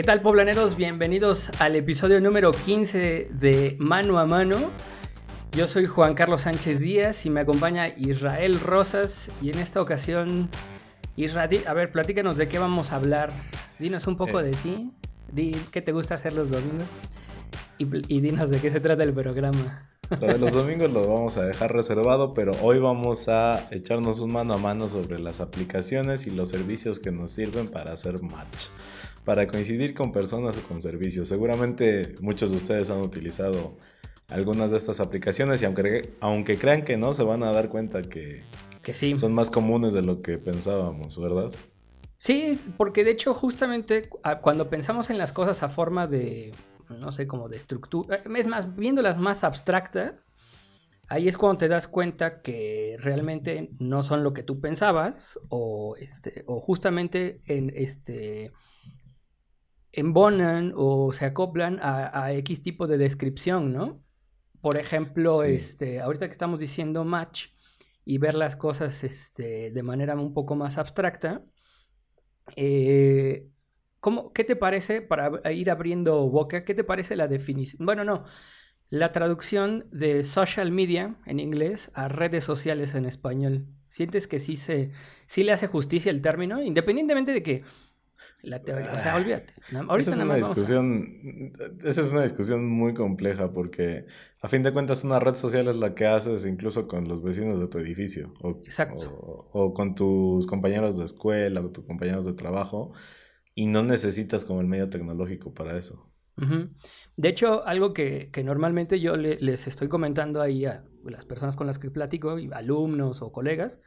[0.00, 0.78] ¿Qué tal, poblaneros?
[0.78, 4.56] Bienvenidos al episodio número 15 de Mano a Mano.
[5.52, 9.30] Yo soy Juan Carlos Sánchez Díaz y me acompaña Israel Rosas.
[9.42, 10.48] Y en esta ocasión,
[11.16, 13.30] Israel, a ver, platícanos de qué vamos a hablar.
[13.78, 14.44] Dinos un poco Eh.
[14.44, 14.90] de ti.
[15.30, 16.88] Di qué te gusta hacer los domingos.
[17.76, 19.90] Y, y dinos de qué se trata el programa.
[20.18, 24.32] Lo de los domingos lo vamos a dejar reservado, pero hoy vamos a echarnos un
[24.32, 28.66] mano a mano sobre las aplicaciones y los servicios que nos sirven para hacer match,
[29.24, 31.28] para coincidir con personas o con servicios.
[31.28, 33.76] Seguramente muchos de ustedes han utilizado
[34.28, 38.02] algunas de estas aplicaciones y aunque, aunque crean que no, se van a dar cuenta
[38.02, 38.42] que
[38.82, 39.16] Que sí.
[39.18, 41.52] son más comunes de lo que pensábamos, ¿verdad?
[42.18, 44.08] Sí, porque de hecho justamente
[44.42, 46.52] cuando pensamos en las cosas a forma de,
[46.88, 50.26] no sé, como de estructura, es más, viéndolas más abstractas,
[51.08, 55.96] ahí es cuando te das cuenta que realmente no son lo que tú pensabas o,
[55.96, 58.52] este, o justamente en, este,
[59.92, 64.04] embonan o se acoplan a, a X tipo de descripción, ¿no?
[64.60, 65.54] Por ejemplo, Sí.
[65.54, 67.48] este, ahorita que estamos diciendo match
[68.04, 71.44] y ver las cosas este, de manera un poco más abstracta,
[72.56, 73.48] eh,
[74.00, 77.84] ¿cómo- ¿qué te parece, para ir abriendo boca, qué te parece la definición?
[77.86, 78.24] Bueno, no,
[78.90, 83.68] la traducción de social media en inglés a redes sociales en español.
[83.90, 84.92] ¿Sientes que sí, se,
[85.26, 86.62] sí le hace justicia el término?
[86.62, 87.64] Independientemente de que
[88.42, 89.52] la teoría, o sea, olvídate.
[89.74, 91.52] ahorita Esa es nada una a- discusión,
[91.84, 94.06] esa es una discusión muy compleja porque
[94.40, 97.60] a fin de cuentas una red social es la que haces incluso con los vecinos
[97.60, 99.10] de tu edificio o, Exacto.
[99.10, 102.92] o- o con tus compañeros de escuela o tus compañeros de trabajo
[103.54, 106.06] y no necesitas como el medio tecnológico para eso.
[107.16, 111.54] De hecho, algo que, que normalmente yo le- les estoy comentando ahí a las personas
[111.54, 113.78] con las que platico, alumnos o colegas,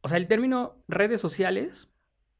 [0.00, 1.90] o sea, el término redes sociales,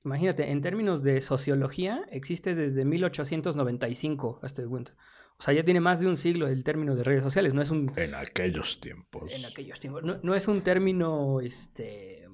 [0.05, 4.95] imagínate, en términos de sociología, existe desde 1895, hasta de cuenta.
[5.39, 7.71] O sea, ya tiene más de un siglo el término de redes sociales, no es
[7.71, 9.33] un En aquellos tiempos.
[9.33, 10.03] en aquellos tiempos.
[10.03, 12.27] No, no es un término este,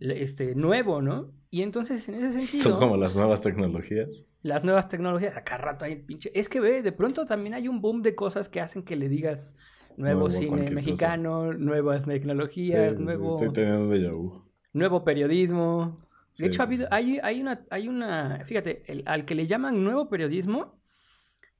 [0.00, 1.32] este, nuevo, ¿no?
[1.50, 2.62] Y entonces, en ese sentido.
[2.62, 4.26] Son como las nuevas tecnologías.
[4.42, 6.32] Las nuevas tecnologías, acá rato hay pinche.
[6.34, 9.08] Es que ve, de pronto también hay un boom de cosas que hacen que le
[9.08, 9.54] digas
[9.96, 14.42] nuevo, Nuevo cine mexicano, nuevas tecnologías, sí, nuevo, estoy teniendo déjà vu.
[14.72, 16.00] nuevo periodismo.
[16.40, 19.82] De hecho, ha habido, hay, hay una, hay una, fíjate, el- al que le llaman
[19.84, 20.80] nuevo periodismo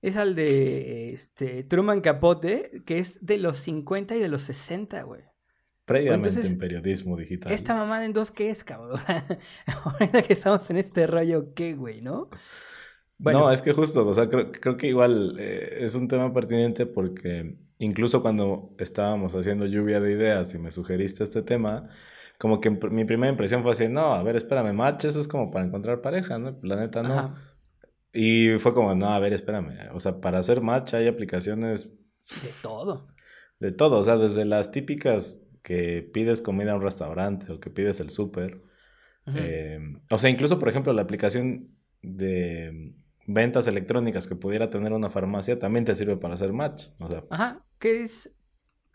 [0.02, 5.02] es al de este, Truman Capote, que es de los 50 y de los 60,
[5.02, 5.22] güey.
[5.84, 7.52] Previamente entonces, en periodismo digital.
[7.52, 8.92] Esta mamada en dos, ¿qué es, cabrón?
[8.92, 9.26] O sea,
[9.84, 12.30] ahorita que estamos en este rollo, ¿qué, güey, no?
[13.18, 16.86] No, es que justo, o sea, creo, creo que igual eh, es un tema pertinente
[16.86, 21.90] porque incluso cuando estábamos haciendo lluvia de ideas y me sugeriste este tema,
[22.40, 25.50] como que mi primera impresión fue así, no, a ver, espérame, match, eso es como
[25.50, 26.58] para encontrar pareja, ¿no?
[26.62, 27.12] La neta no.
[27.12, 27.34] Ajá.
[28.14, 31.92] Y fue como, no, a ver, espérame, o sea, para hacer match hay aplicaciones
[32.42, 33.08] De todo.
[33.58, 37.68] de todo, o sea, desde las típicas que pides comida a un restaurante o que
[37.68, 38.62] pides el súper.
[39.26, 39.78] Eh,
[40.10, 42.94] o sea, incluso, por ejemplo, la aplicación de
[43.26, 46.86] ventas electrónicas que pudiera tener una farmacia también te sirve para hacer match.
[46.98, 48.34] O sea, Ajá, ¿qué es?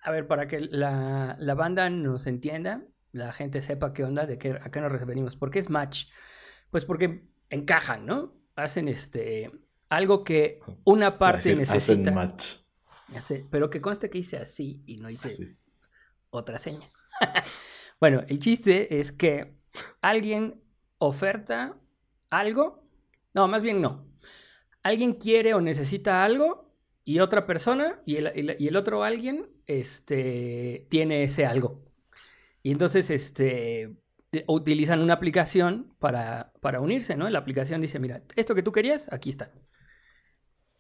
[0.04, 2.84] A ver, para que la, la banda nos entienda,
[3.16, 5.36] la gente sepa qué onda, de qué, a qué nos referimos.
[5.36, 6.08] ¿Por qué es match?
[6.70, 8.36] Pues porque encajan, ¿no?
[8.56, 9.52] Hacen este
[9.90, 12.12] algo que una parte decir, hacen necesita.
[12.12, 12.56] match.
[13.50, 15.56] pero que conste que hice así y no hice Así.
[16.30, 16.90] otra seña.
[18.00, 19.58] bueno, el chiste es que
[20.02, 20.62] alguien
[20.98, 21.78] oferta
[22.30, 22.84] algo.
[23.34, 24.08] No, más bien no.
[24.84, 26.74] Alguien quiere o necesita algo
[27.06, 31.85] y otra persona y el, el- y el otro alguien este, tiene ese algo.
[32.66, 33.96] Y entonces este,
[34.32, 37.30] te- utilizan una aplicación para, para unirse, ¿no?
[37.30, 39.52] La aplicación dice, mira, esto que tú querías, aquí está.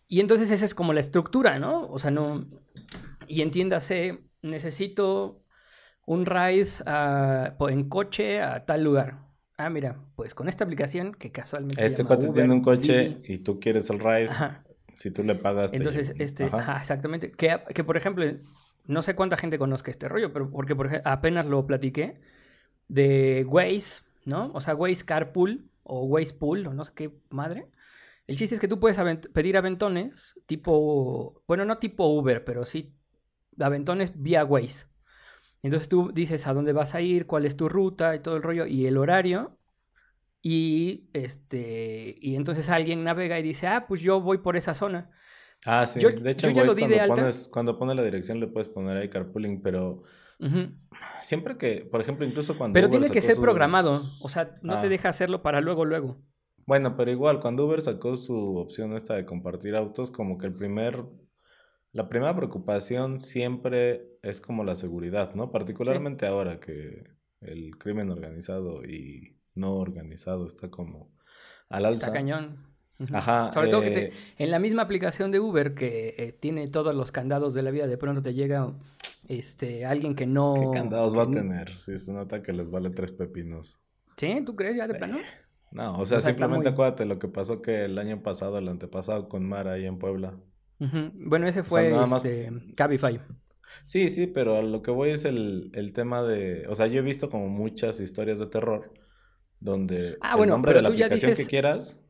[0.07, 1.87] Y entonces esa es como la estructura, ¿no?
[1.87, 2.47] O sea, no...
[3.27, 5.43] Y entiéndase, necesito
[6.07, 9.19] un ride a- en coche a tal lugar.
[9.55, 12.61] Ah, mira, pues con esta aplicación que casualmente se Este llama cuate Uber, tiene un
[12.63, 13.33] coche Didi.
[13.33, 14.27] y tú quieres el ride.
[14.29, 14.63] Ajá.
[14.95, 15.71] Si tú le pagas.
[15.71, 16.57] Entonces, este, Ajá.
[16.57, 17.31] ajá, exactamente.
[17.31, 18.25] Que, que, por ejemplo,
[18.87, 22.21] no sé cuánta gente conozca este rollo, pero porque apenas lo platiqué
[22.87, 24.51] de Waze, ¿no?
[24.53, 27.69] O sea, Waze Carpool o Waze Pool o no sé qué madre.
[28.27, 28.97] El chiste es que tú puedes
[29.33, 32.95] pedir aventones tipo, bueno, no tipo Uber, pero sí
[33.59, 34.87] aventones vía Waze.
[35.63, 38.43] Entonces tú dices a dónde vas a ir, cuál es tu ruta y todo el
[38.43, 39.57] rollo y el horario.
[40.41, 45.09] Y este y entonces alguien navega y dice, "Ah, pues yo voy por esa zona."
[45.65, 45.99] Ah, sí.
[45.99, 47.15] Yo- de hecho, yo ya lo de cuando alta.
[47.15, 50.03] pones, cuando pones la dirección le puedes poner ahí carpooling, pero
[51.21, 52.73] siempre que, por ejemplo, incluso cuando.
[52.73, 54.89] Pero Uber tiene que ser sus- programado, o sea, no te Ah.
[54.89, 56.17] deja hacerlo para luego luego.
[56.67, 60.53] Bueno, pero igual, cuando Uber sacó su opción esta de compartir autos, como que el
[60.55, 61.03] primer,
[61.91, 65.51] la primera preocupación siempre es como la seguridad, ¿no?
[65.51, 67.03] Particularmente ahora que
[67.41, 71.11] el crimen organizado y no organizado está como
[71.69, 71.99] al alza.
[72.07, 72.74] Está cañón.
[73.11, 73.51] Ajá.
[73.51, 76.95] Sobre todo que te- eh, en la misma aplicación de Uber que eh, tiene todos
[76.95, 78.73] los candados de la vida, de pronto te llega
[79.27, 80.53] este alguien que no.
[80.71, 81.75] ¿Qué candados que va a tener?
[81.75, 83.79] Si se nota que les vale tres pepinos.
[84.17, 84.41] ¿Sí?
[84.45, 85.17] ¿Tú crees ya de plano?
[85.71, 88.67] No, o sea, O simplemente muy- acuérdate lo que pasó que el año pasado, el
[88.69, 90.35] antepasado con Mara ahí en Puebla.
[91.15, 93.19] Bueno, ese fue más- este, Cabify.
[93.83, 96.65] Sí, sí, pero a lo que voy es el, el tema de...
[96.69, 98.93] O sea, yo he visto como muchas historias de terror
[99.59, 102.01] donde Ah, el bueno, nombre pero de la tú ya aplicación dices- que quieras...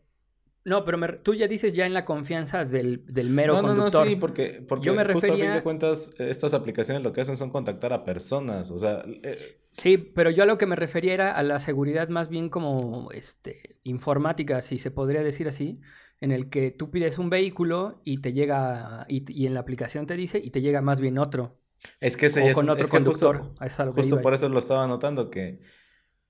[0.66, 3.68] No, pero me tú ya dices ya en la confianza del, del mero No, no,
[3.70, 4.08] no, conductor.
[4.08, 7.22] sí, porque, porque Yo me justo a fin refería- de cuentas estas aplicaciones lo que
[7.22, 9.06] hacen son contactar a personas, o sea...
[9.24, 12.50] eh, Sí, pero yo a lo que me refería era a la seguridad más bien
[12.50, 15.82] como este, informática, si se podría decir así,
[16.22, 20.06] en el que tú pides un vehículo y te llega, y, y en la aplicación
[20.08, 21.60] te dice, y te llega más bien otro,
[22.00, 23.54] es que ese o ya es con otro es que justo- conductor.
[23.68, 24.22] es que Justo iba.
[24.24, 25.60] por eso lo estaba notando, que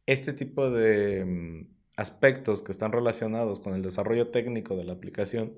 [0.08, 5.54] este tipo de mm, aspectos que están relacionados con el desarrollo técnico de la aplicación,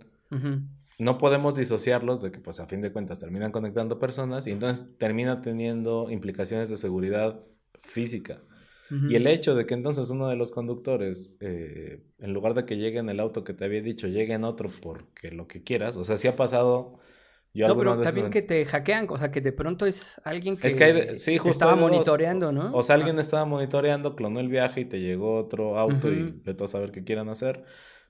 [0.99, 4.85] no podemos disociarlos de que, pues, a fin de cuentas terminan conectando personas y entonces
[4.97, 7.39] termina teniendo implicaciones de seguridad
[7.81, 8.41] física.
[9.09, 12.77] Y el hecho de que entonces uno de los conductores, eh, en lugar de que
[12.77, 15.97] llegue en el auto que te había dicho, llegue en otro porque lo que quieras,
[15.97, 16.99] o sea, si ha pasado...
[17.57, 20.67] Yo No, pero también que te hackean, o sea, que de pronto es alguien que,
[20.67, 21.81] Es que hay sí, te justo estaba dos.
[21.81, 22.71] monitoreando, ¿no?
[22.71, 26.41] O sea, alguien estaba monitoreando, clonó el viaje y te llegó otro auto y Ujú.
[26.43, 27.63] vete a saber qué quieran hacer.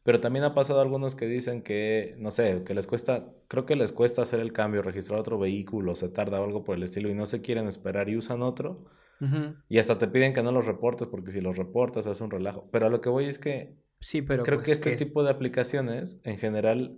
[0.04, 3.76] Pero también ha pasado algunos que dicen que, no sé, que les cuesta, creo que
[3.78, 7.10] les cuesta hacer el cambio, registrar otro vehículo, se tarda o algo por el estilo
[7.10, 8.86] y no se quieren esperar y usan otro.
[9.22, 9.56] Ujú.
[9.70, 12.68] Y hasta te piden que no los reportes porque si los reportas hace un relajo.
[12.72, 15.24] Pero a lo que voy es que Sí, pero creo pues, que este es- tipo
[15.24, 16.98] de aplicaciones en general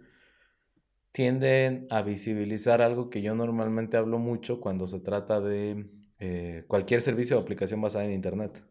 [1.11, 5.85] tienden a visibilizar algo que yo normalmente hablo mucho cuando se trata de
[6.19, 8.63] eh, cualquier servicio o aplicación basada en Internet.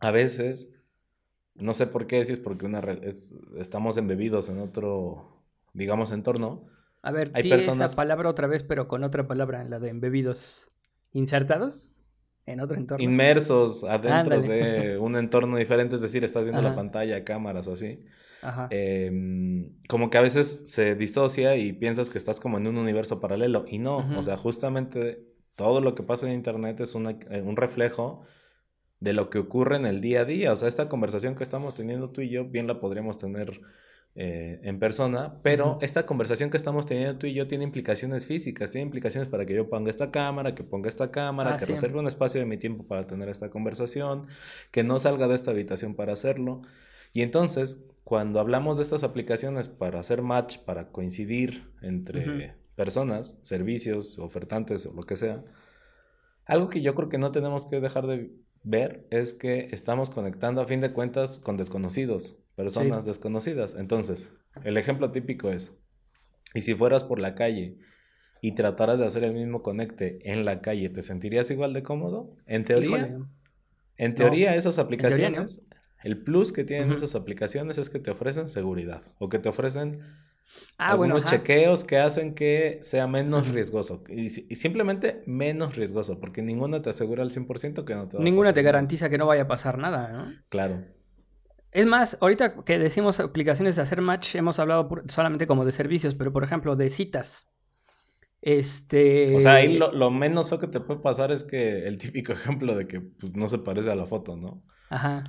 [0.00, 0.72] A veces,
[1.54, 5.42] no sé por qué, si es porque una es- estamos embebidos en otro,
[5.72, 6.64] digamos, entorno.
[7.02, 10.66] A ver, Hay personas- esa palabra otra vez, pero con otra palabra, la de embebidos.
[11.12, 12.00] ¿Insertados?
[12.46, 13.02] En otro entorno.
[13.02, 14.48] Inmersos adentro Ándale.
[14.48, 18.04] de un entorno diferente, es decir, estás viendo la pantalla, cámaras o así.
[18.44, 18.68] Ajá.
[18.70, 23.20] em, como que a veces se disocia y piensas que estás como en un universo
[23.20, 25.24] paralelo y no, o sea, justamente
[25.56, 28.22] todo lo que pasa en internet es una- eh, un reflejo
[29.00, 31.74] de lo que ocurre en el día a día, o sea, esta conversación que estamos
[31.74, 33.60] teniendo tú y yo bien la podríamos tener
[34.16, 38.70] eh, en persona, pero esta conversación que estamos teniendo tú y yo tiene implicaciones físicas,
[38.70, 41.72] tiene implicaciones para que yo ponga esta cámara, que ponga esta cámara, Ah, que sí.
[41.72, 44.28] reserve un espacio de mi tiempo para tener esta conversación,
[44.70, 46.62] que no salga de esta habitación para hacerlo.
[47.12, 52.52] Y entonces, cuando hablamos de estas aplicaciones para hacer match, para coincidir entre Ujú.
[52.76, 55.42] personas, servicios, ofertantes o lo que sea,
[56.44, 58.30] algo que yo creo que no tenemos que dejar de
[58.62, 63.74] ver es que estamos conectando a fin de cuentas con desconocidos, personas desconocidas.
[63.74, 65.74] Entonces, el ejemplo típico es,
[66.54, 67.78] y si fueras por la calle
[68.42, 72.36] y trataras de hacer el mismo conecte en la calle, ¿te sentirías igual de cómodo?
[72.46, 73.24] En teoría, Híjole.
[73.96, 74.82] en No, teoría esas no.
[74.82, 75.66] aplicaciones,
[76.04, 80.00] el plus que tienen esas aplicaciones es que te ofrecen seguridad o que te ofrecen
[80.78, 84.04] Ah, algunos chequeos que hacen que sea menos riesgoso.
[84.08, 88.18] Y, si- y simplemente menos riesgoso, porque ninguna te asegura al 100% que no te
[88.18, 88.72] va a Ninguna pasar te nada.
[88.72, 90.32] garantiza que no vaya a pasar nada, ¿no?
[90.50, 90.84] Claro.
[91.72, 96.14] Es más, ahorita que decimos aplicaciones de hacer match, hemos hablado solamente como de servicios,
[96.14, 97.48] pero por ejemplo, de citas.
[98.42, 99.34] Este.
[99.36, 102.76] O sea, ahí lo, lo menos que te puede pasar es que el típico ejemplo
[102.76, 104.62] de que pues, no se parece a la foto, ¿no?
[104.90, 105.24] Ajá.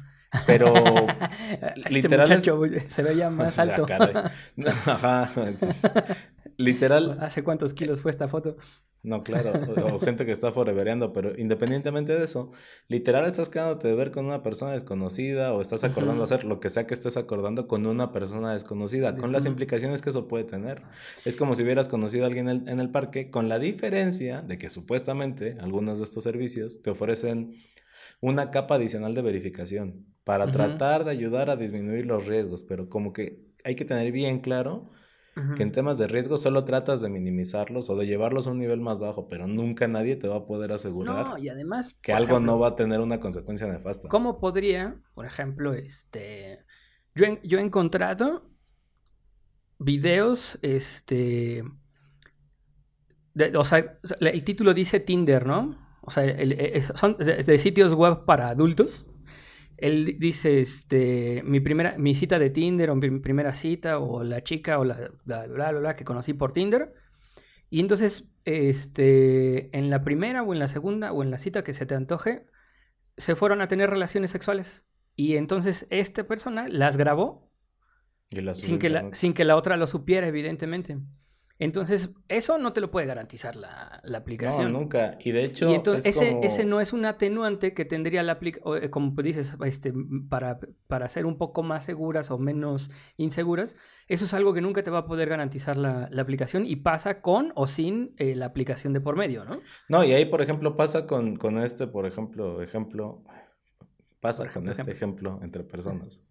[0.45, 0.73] Pero
[1.75, 2.43] este literal es-
[2.87, 3.85] se veía más alto.
[4.85, 5.29] Ajá.
[6.57, 8.55] Literal, ¿Hace cuántos kilos fue esta foto?
[9.03, 9.51] No, claro,
[9.91, 12.51] o, o gente que está forevereando, pero independientemente de eso,
[12.87, 16.33] literal estás quedándote de ver con una persona desconocida o estás acordando Ujú.
[16.33, 20.09] hacer lo que sea que estés acordando con una persona desconocida, con las implicaciones que
[20.09, 20.81] eso puede tener.
[21.23, 24.41] Es como si hubieras conocido a alguien en el, en el parque, con la diferencia
[24.41, 27.57] de que supuestamente algunos de estos servicios te ofrecen
[28.21, 33.13] una capa adicional de verificación para tratar de ayudar a disminuir los riesgos, pero como
[33.13, 34.91] que hay que tener bien claro
[35.57, 38.79] que en temas de riesgo solo tratas de minimizarlos o de llevarlos a un nivel
[38.79, 41.93] más bajo, pero nunca nadie te va a poder asegurar No, y además.
[42.01, 44.07] que algo ejemplo, no va a tener una consecuencia nefasta.
[44.07, 46.63] ¿Cómo podría, por ejemplo, este.
[47.15, 48.49] Yo he, yo he encontrado
[49.77, 51.63] videos, este.
[53.33, 55.84] de- o sea, el título dice Tinder, ¿no?
[56.05, 59.07] O sea, el- el- son de, de sitios web para adultos.
[59.77, 64.41] él dice, este, mi primera, mi cita de Tinder o mi primera cita o la
[64.41, 64.95] chica o la
[65.25, 66.93] bla bla bla, bla que conocí por Tinder.
[67.69, 71.73] Y entonces, este, en la primera o en la segunda o en la cita que
[71.73, 72.45] se te antoje,
[73.17, 74.83] se fueron a tener relaciones sexuales.
[75.15, 77.51] Y entonces esta persona las grabó
[78.53, 80.97] sin, que la, sin que la otra lo supiera, evidentemente.
[81.57, 84.73] Entonces, eso no te lo puede garantizar la, aplicación.
[84.73, 85.17] No, nunca.
[85.23, 85.69] Y de hecho.
[86.03, 89.93] ese, ese no es un atenuante que tendría la aplicación, eh, como dices, este,
[90.29, 93.77] para, para ser un poco más seguras o menos inseguras.
[94.07, 97.53] Eso es algo que nunca te va a poder garantizar la, aplicación y pasa con
[97.55, 99.61] o sin eh, la aplicación de por medio, ¿no?
[99.87, 103.23] No, y ahí, por ejemplo, pasa con, con este, por ejemplo, ejemplo.
[104.19, 106.21] Pasa con este ejemplo entre personas.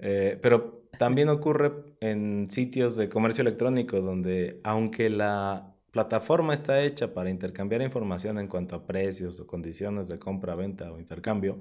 [0.00, 7.12] Eh, pero también ocurre en sitios de comercio electrónico donde aunque la plataforma está hecha
[7.12, 11.58] para intercambiar información en cuanto a precios o condiciones de compra, venta o intercambio,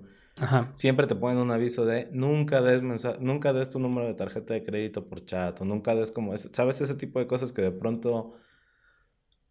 [0.73, 2.81] siempre te ponen un aviso de nunca des,
[3.19, 6.81] nunca des tu número de tarjeta de crédito por chat o nunca des como, ¿sabes?
[6.81, 8.33] Ese tipo de cosas que de pronto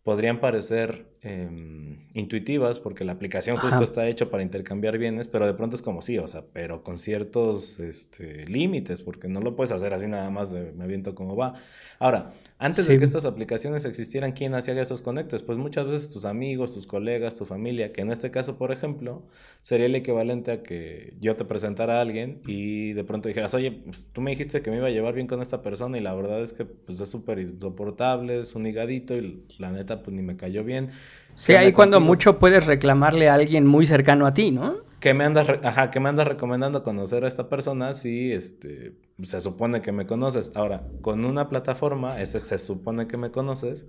[0.09, 5.53] podrían parecer em, intuitivas porque la aplicación justo está hecha para intercambiar bienes, pero de
[5.53, 9.71] pronto es como sí, o sea, pero con ciertos este, límites, porque no lo puedes
[9.71, 11.53] hacer así nada más de me aviento como va.
[11.99, 15.43] Ahora, antes de que estas aplicaciones existieran, ¿quién hacía esos conectes?
[15.43, 19.23] Pues muchas veces tus amigos, tus colegas, tu familia, que en este caso, por ejemplo,
[19.61, 23.71] sería el equivalente a que yo te presentara a alguien y de pronto dijeras, oye,
[23.71, 26.15] pues, tú me dijiste que me iba a llevar bien con esta persona y la
[26.15, 30.23] verdad es que pues, es súper insoportable, es un higadito y la neta pues ni
[30.23, 30.91] me cayó bien.
[31.37, 34.88] Sí, ahí cuando mucho puedes reclamarle a alguien muy cercano a ti, ¿no?
[35.01, 39.81] Que me andas, ajá, me andas recomendando conocer a esta persona si este, se supone
[39.81, 40.53] que me conoces.
[40.55, 43.87] Ahora, con una plataforma, ese se supone que me conoces,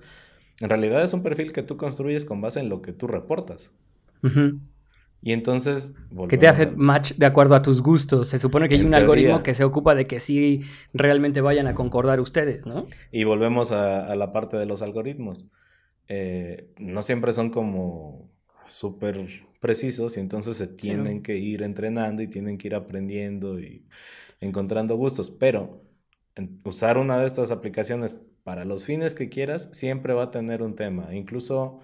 [0.59, 3.71] en realidad es un perfil que tú construyes con base en lo que tú reportas.
[5.21, 5.93] Y entonces...
[6.27, 8.27] Que te hace match de acuerdo a tus gustos.
[8.27, 10.61] Se supone que hay un algoritmo que se ocupa de que sí
[10.93, 12.87] realmente vayan a concordar ustedes, ¿no?
[13.11, 15.47] Y volvemos a la parte de los algoritmos.
[16.09, 18.31] Eh, no siempre son como
[18.65, 19.27] súper
[19.59, 23.85] precisos y entonces se tienen que ir entrenando y tienen que ir aprendiendo y
[24.39, 25.29] encontrando gustos.
[25.29, 25.83] Pero
[26.63, 30.75] usar una de estas aplicaciones para los fines que quieras siempre va a tener un
[30.75, 31.13] tema.
[31.13, 31.81] Incluso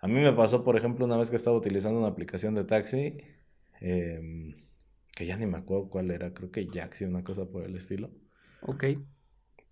[0.00, 3.18] a mí me pasó, por ejemplo, una vez que estaba utilizando una aplicación de taxi,
[3.80, 4.54] em,
[5.14, 8.10] que ya ni me acuerdo cuál era, creo que Jaxi, una cosa por el estilo.
[8.62, 8.84] Ok.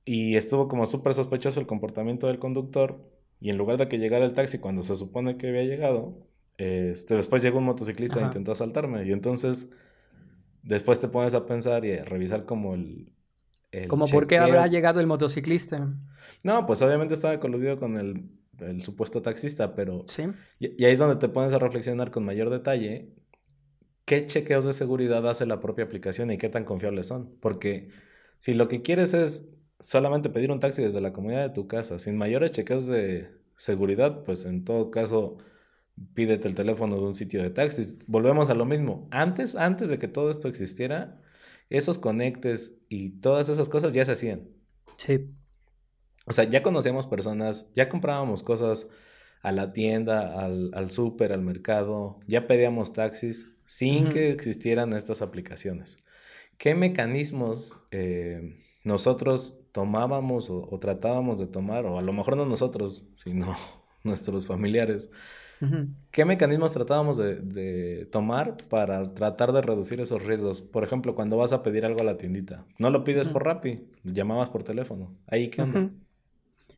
[0.05, 3.01] Y estuvo como súper sospechoso el comportamiento del conductor
[3.41, 6.27] y en lugar de que llegara el taxi cuando se supone que había llegado,
[6.59, 9.07] este, después llegó un motociclista e intentó asaltarme.
[9.07, 9.71] Y entonces,
[10.63, 13.13] después te pones a pensar y a revisar como el...
[13.73, 15.95] el ¿Como por qué habrá llegado el motociclista?
[16.43, 20.05] No, pues obviamente estaba coludido con el, el supuesto taxista, pero...
[20.09, 20.25] Sí.
[20.59, 23.13] Y, ahí es donde te pones a reflexionar con mayor detalle
[24.05, 27.37] qué chequeos de seguridad hace la propia aplicación y qué tan confiables son.
[27.41, 27.91] Porque
[28.39, 31.99] si lo que quieres es solamente pedir un taxi desde la comunidad de tu casa,
[31.99, 35.39] sin mayores chequeos de seguridad, pues en todo caso
[36.15, 37.99] pídete el teléfono de un sitio de taxis.
[38.07, 39.09] Volvemos a lo mismo.
[39.11, 41.21] Antes, antes de que todo esto existiera,
[41.71, 44.49] esos conectes y todas esas cosas ya se hacían.
[44.97, 45.29] Sí.
[46.27, 48.89] O sea, ya conocíamos personas, ya comprábamos cosas
[49.43, 55.23] a la tienda, al, al súper, al mercado, ya pedíamos taxis sin que existieran estas
[55.23, 55.99] aplicaciones.
[56.59, 63.09] ¿Qué mecanismos eh, nosotros tomábamos o, tratábamos de tomar, o a lo mejor no nosotros,
[63.17, 63.57] sino
[64.05, 65.11] nuestros familiares,
[66.11, 70.61] ¿qué mecanismos tratábamos de, tomar para tratar de reducir esos riesgos?
[70.61, 73.89] Por ejemplo, cuando vas a pedir algo a la tiendita, no lo pides por Rappi,
[74.05, 75.15] llamabas por teléfono.
[75.27, 75.91] Ahí qué onda.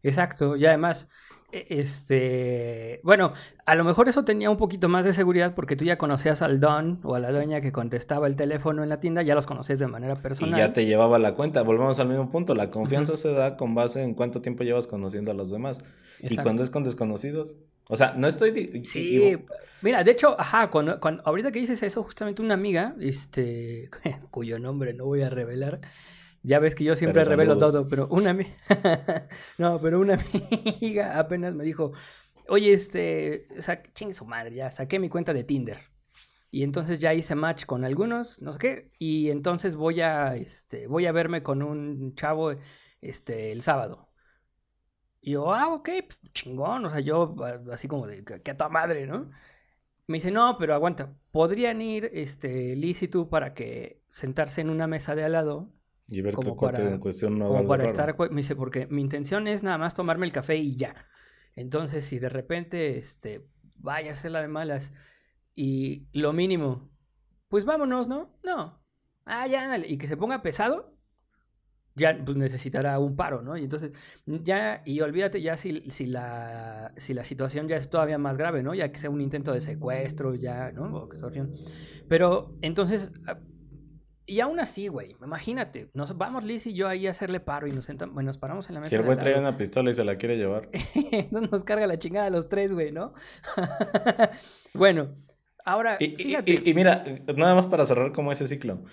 [0.02, 1.08] Exacto, y además
[1.50, 3.32] e, este, bueno,
[3.64, 6.60] a lo mejor eso tenía un poquito más de seguridad porque tú ya conocías al
[6.60, 9.78] don o a la doña que contestaba el teléfono en la tienda, ya los conoces
[9.78, 10.58] de manera personal.
[10.58, 11.62] Y ya te llevaba la cuenta.
[11.62, 12.54] Volvemos al mismo punto.
[12.54, 15.82] La confianza se da con base en cuánto tiempo llevas conociendo a los demás.
[16.20, 17.56] Y cuando es con desconocidos.
[17.88, 18.82] O sea, no estoy.
[18.84, 19.36] Sí,
[19.82, 23.90] mira, de hecho, ajá, cuando, cuando, ahorita que dices eso, justamente una amiga, este,
[24.30, 25.80] cuyo nombre no voy a revelar,
[26.42, 28.50] ya ves que yo siempre revelo todo, pero una amiga.
[29.58, 31.92] no, pero una amiga apenas me dijo,
[32.48, 33.46] oye, este,
[33.94, 35.78] ching su madre, ya saqué mi cuenta de Tinder.
[36.50, 40.86] Y entonces ya hice match con algunos, no sé qué, y entonces voy a, este,
[40.86, 42.54] voy a verme con un chavo,
[43.00, 44.07] este, el sábado.
[45.28, 47.36] Y yo, ah, ok, pues, chingón, o sea, yo
[47.70, 49.30] así como de, que a tu madre, ¿no?
[50.06, 54.70] Me dice, no, pero aguanta, podrían ir, este, Liz y tú para que sentarse en
[54.70, 55.70] una mesa de al lado
[56.06, 59.48] y ver como para, en cuestión no como para estar, me dice, porque mi intención
[59.48, 60.94] es nada más tomarme el café y ya.
[61.54, 64.94] Entonces, si de repente, este, vaya a hacer la de malas
[65.54, 66.90] y lo mínimo
[67.48, 68.38] pues vámonos, ¿no?
[68.42, 68.82] No.
[69.26, 69.88] Ah, ya, ándale.
[69.88, 70.97] Y que se ponga pesado,
[71.98, 73.56] ya pues necesitará un paro, ¿no?
[73.58, 73.92] Y entonces,
[74.24, 78.62] ya, y olvídate ya si, si, la, si la situación ya es todavía más grave,
[78.62, 78.72] ¿no?
[78.74, 80.84] Ya que sea un intento de secuestro, ya, ¿no?
[80.96, 81.52] O extorsión.
[82.08, 83.38] Pero entonces, ah,
[84.24, 87.72] y aún así, güey, imagínate, nos vamos Liz y yo ahí a hacerle paro y
[87.72, 88.90] nos sentamos, bueno, nos paramos en la mesa.
[88.90, 90.68] Que el güey trae una pistola y se la quiere llevar.
[91.12, 93.14] Entonces nos carga la chingada a los tres, güey, ¿no?
[94.74, 95.14] bueno,
[95.64, 96.50] ahora, Y, y- fíjate.
[96.52, 97.04] y- y mira,
[97.36, 98.84] nada más para cerrar como ese ciclo.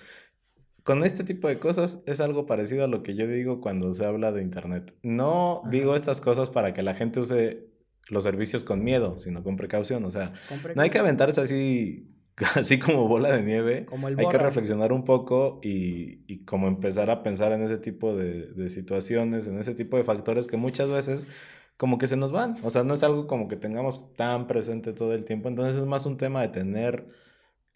[0.86, 4.06] Con este tipo de cosas es algo parecido a lo que yo digo cuando se
[4.06, 4.94] habla de Internet.
[5.02, 5.70] No Ajá.
[5.70, 7.66] digo estas cosas para que la gente use
[8.08, 10.04] los servicios con miedo, sino con precaución.
[10.04, 10.32] O sea,
[10.76, 12.14] no hay que aventarse así,
[12.54, 13.84] así como bola de nieve.
[13.86, 17.78] Como el Hay que reflexionar un poco y, y como empezar a pensar en ese
[17.78, 21.26] tipo de, de situaciones, en ese tipo de factores que muchas veces
[21.76, 22.54] como que se nos van.
[22.62, 25.48] O sea, no es algo como que tengamos tan presente todo el tiempo.
[25.48, 27.08] Entonces es más un tema de tener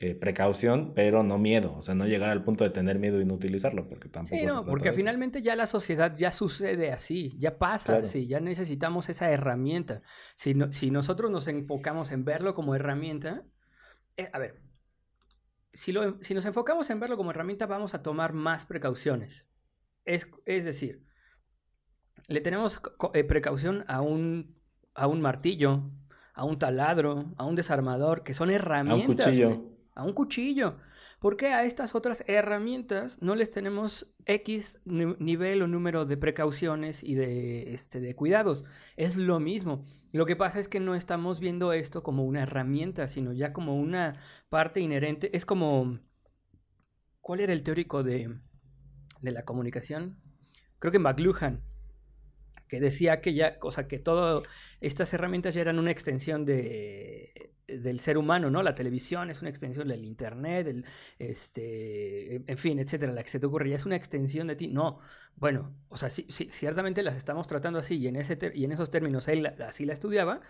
[0.02, 1.74] eh, precaución, pero no miedo.
[1.76, 4.46] O sea, no llegar al punto de tener miedo y no utilizarlo, porque tampoco Sí,
[4.46, 8.06] no, porque finalmente ya la sociedad ya sucede así, ya pasa Claro.
[8.06, 10.00] así, ya necesitamos esa herramienta.
[10.34, 13.44] Si, no- si nosotros nos enfocamos en verlo como herramienta,
[14.16, 14.62] eh, a ver,
[15.74, 19.46] si, lo, si nos enfocamos en verlo como herramienta, vamos a tomar más precauciones.
[20.06, 21.04] Es, es decir,
[22.26, 22.80] le tenemos
[23.12, 24.56] eh, precaución a un,
[24.94, 25.90] a un martillo,
[26.32, 29.26] a un taladro, a un desarmador, que son A un herramientas.
[29.26, 29.66] cuchillo.
[29.94, 30.76] A un cuchillo.
[31.18, 36.16] ¿Por qué a estas otras herramientas no les tenemos X ni- nivel o número de
[36.16, 38.64] precauciones y de, este, de cuidados?
[38.96, 39.82] Es lo mismo.
[40.12, 43.76] Lo que pasa es que no estamos viendo esto como una herramienta, sino ya como
[43.76, 44.16] una
[44.48, 45.36] parte inherente.
[45.36, 46.00] Es como...
[47.20, 48.40] ¿Cuál era el teórico de,
[49.20, 50.18] de la comunicación?
[50.78, 51.62] Creo que McLuhan,
[52.70, 54.44] que decía que ya, o sea, que todas
[54.80, 58.62] estas herramientas ya eran una extensión de, del ser humano, ¿no?
[58.62, 60.86] La televisión es una extensión del internet, el,
[61.18, 64.68] este, en fin, etcétera, la que se te ocurre, ya es una extensión de ti.
[64.68, 65.00] No,
[65.34, 68.70] bueno, o sea, sí, sí, ciertamente las estamos tratando así y en, ese y en
[68.70, 70.40] esos términos él así la estudiaba,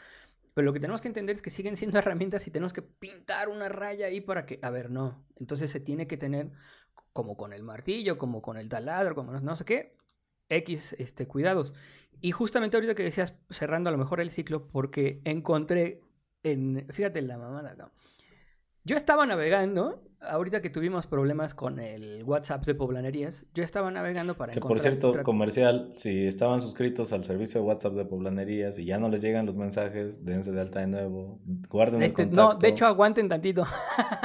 [0.52, 3.48] pero lo que tenemos que entender es que siguen siendo herramientas y tenemos que pintar
[3.48, 5.24] una raya ahí para que, a ver, no.
[5.36, 6.50] Entonces se tiene que tener,
[7.14, 9.99] como con el martillo, como con el taladro, como no, no sé qué,
[10.50, 11.74] X este, cuidados.
[12.20, 16.02] Y justamente ahorita que decías, cerrando a lo mejor el ciclo, porque encontré
[16.42, 17.92] en, fíjate la mamada acá.
[18.84, 24.36] Yo estaba navegando, ahorita que tuvimos problemas con el WhatsApp de Poblanerías, yo estaba navegando
[24.36, 28.78] para Que por cierto, tra- comercial, si estaban suscritos al servicio de WhatsApp de Poblanerías
[28.78, 32.30] y ya no les llegan los mensajes, dense de alta de nuevo, guarden este, el
[32.32, 32.62] no, contacto.
[32.66, 33.64] de hecho aguanten tantito.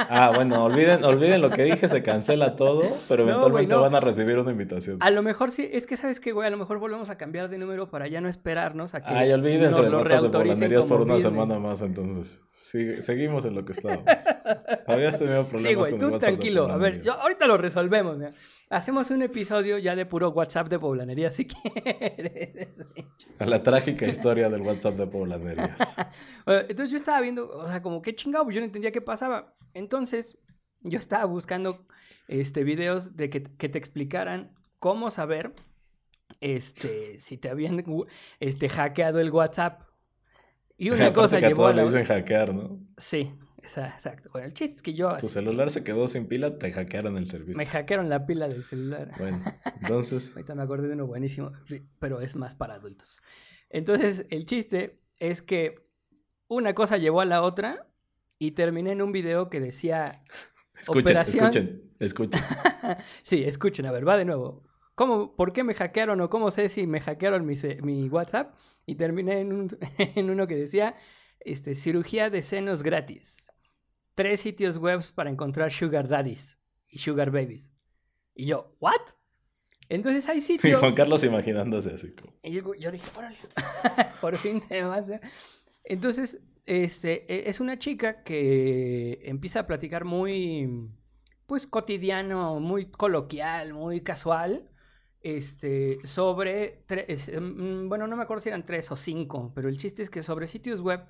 [0.08, 3.80] Ah, bueno, olviden, olviden lo que dije, se cancela todo, pero No, eventualmente güey, no.
[3.90, 4.98] van a recibir una invitación.
[5.00, 7.48] A lo mejor sí, es que sabes que, güey, a lo mejor volvemos a cambiar
[7.48, 10.84] de número para ya no esperarnos a que Ay, olvídense nos lo WhatsApp de Poblanerías
[10.84, 11.32] por una business.
[11.32, 12.40] semana más, entonces.
[12.52, 14.04] Sigue- seguimos en lo que estábamos.
[14.86, 16.70] Habías tenido problemas Sí, güey, tú tranquilo.
[16.70, 18.16] A ver, yo, ahorita lo resolvemos.
[18.70, 22.86] Hacemos un episodio ya de puro WhatsApp de poblanería si quieres.
[23.38, 25.76] A la trágica historia del WhatsApp de Poblanerías.
[26.44, 29.56] Bueno, Entonces yo estaba viendo, o sea, como qué chingado, yo no entendía qué pasaba.
[29.74, 30.38] Entonces
[30.82, 31.86] yo estaba buscando
[32.28, 35.52] este, videos de que, que te explicaran cómo saber
[36.40, 37.84] este, si te habían
[38.40, 39.82] este, hackeado el WhatsApp.
[40.76, 41.84] Y una cosa que llevó todos a la...
[41.84, 42.78] dicen hackear, ¿no?
[42.96, 43.32] Sí,
[43.76, 44.30] exacto.
[44.32, 47.16] Bueno, el chiste es que yo Tu así, celular se quedó sin pila, te hackearon
[47.16, 47.56] el servicio.
[47.56, 49.12] me hackearon la pila del celular.
[49.18, 49.38] Bueno,
[49.82, 51.52] entonces, Ahorita me acordé de uno buenísimo,
[51.98, 53.22] pero es más para adultos.
[53.70, 55.74] Entonces, el chiste es que
[56.48, 57.88] una cosa llevó a la otra
[58.38, 60.22] y terminé en un video que decía,
[60.80, 62.40] escuchen, Operación- escuchen, escuchen.
[63.22, 64.64] sí, escuchen, a ver, va de nuevo.
[64.94, 68.54] ¿Cómo, ¿Por qué me hackearon o cómo sé si me hackearon mi, mi WhatsApp?
[68.86, 70.94] Y terminé en, un- en uno que decía,
[71.40, 73.45] este, cirugía de senos gratis.
[74.16, 77.70] Tres sitios web para encontrar sugar daddies y sugar babies.
[78.34, 78.94] Y yo, ¿what?
[79.88, 80.80] Entonces hay Y sitios...
[80.80, 82.32] Juan Carlos imaginándose así como.
[82.42, 83.36] Y yo, yo dije, órale,
[84.20, 85.20] por fin se va a hacer.
[85.84, 90.90] Entonces, este, e- es una chica que empieza a platicar muy,
[91.46, 94.70] pues, cotidiano, muy coloquial, muy casual,
[95.20, 99.76] este, sobre, tres, mm, bueno, no me acuerdo si eran tres o cinco, pero el
[99.76, 101.04] chiste es que sobre sitios web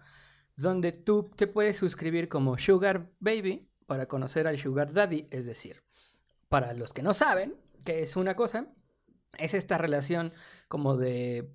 [0.57, 5.83] donde tú te puedes suscribir como Sugar Baby para conocer al Sugar Daddy, es decir,
[6.49, 8.67] para los que no saben qué es una cosa,
[9.39, 10.33] es esta relación
[10.69, 11.49] como de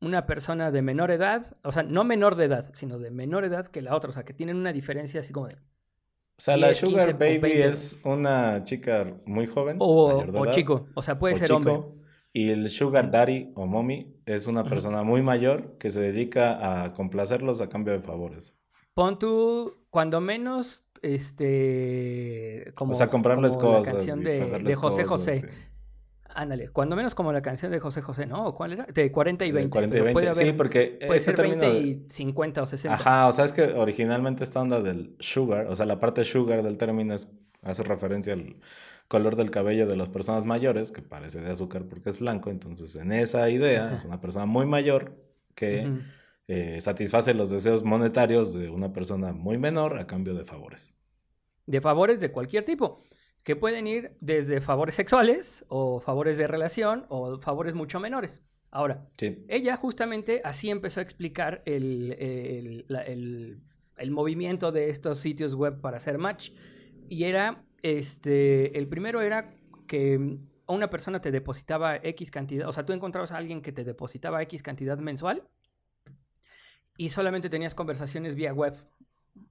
[0.00, 3.66] una persona de menor edad, o sea, no menor de edad, sino de menor edad
[3.66, 5.54] que la otra, o sea, que tienen una diferencia así como de...
[5.54, 7.68] O sea, la 10, Sugar 15 o Baby 20.
[7.68, 9.76] es una chica muy joven.
[9.80, 11.97] O, mayor de o edad, chico, o sea, puede o ser chico, hombre.
[12.32, 16.92] Y el Sugar Daddy o Mommy es una persona muy mayor que se dedica a
[16.92, 18.54] complacerlos a cambio de favores.
[18.94, 23.94] Pon tú, cuando menos, este, como, o sea, comprarles como la cosas.
[23.94, 25.40] canción y de, de José cosas, José.
[25.40, 25.46] sí.
[26.34, 28.46] Ándale, cuando menos como la canción de José José, ¿no?
[28.46, 28.84] ¿O ¿Cuál era?
[28.84, 29.70] De 40 y De 20.
[29.70, 30.12] 40 y pero 20.
[30.12, 32.94] puede haber- sí, porque Puede ese ser término 20 de- y 50 o 60.
[32.94, 36.62] Ajá, o sea, es que originalmente esta onda del sugar, o sea, la parte sugar
[36.62, 38.56] del término es, hace referencia al
[39.08, 42.94] color del cabello de las personas mayores, que parece de azúcar porque es blanco, entonces
[42.96, 45.16] en esa idea es una persona muy mayor
[45.54, 45.90] que
[46.46, 50.94] eh, satisface los deseos monetarios de una persona muy menor a cambio de favores.
[51.66, 53.00] De favores de cualquier tipo,
[53.44, 58.42] que pueden ir desde favores sexuales o favores de relación o favores mucho menores.
[58.70, 59.44] Ahora, Sí.
[59.48, 63.60] ella justamente así empezó a explicar el, el- la- el-
[63.96, 66.50] el movimiento de estos sitios web para hacer match.
[67.08, 69.54] Y era, este, el primero era
[69.86, 73.84] que una persona te depositaba X cantidad, o sea, tú encontrabas a alguien que te
[73.84, 75.48] depositaba X cantidad mensual
[76.96, 78.76] y solamente tenías conversaciones vía web,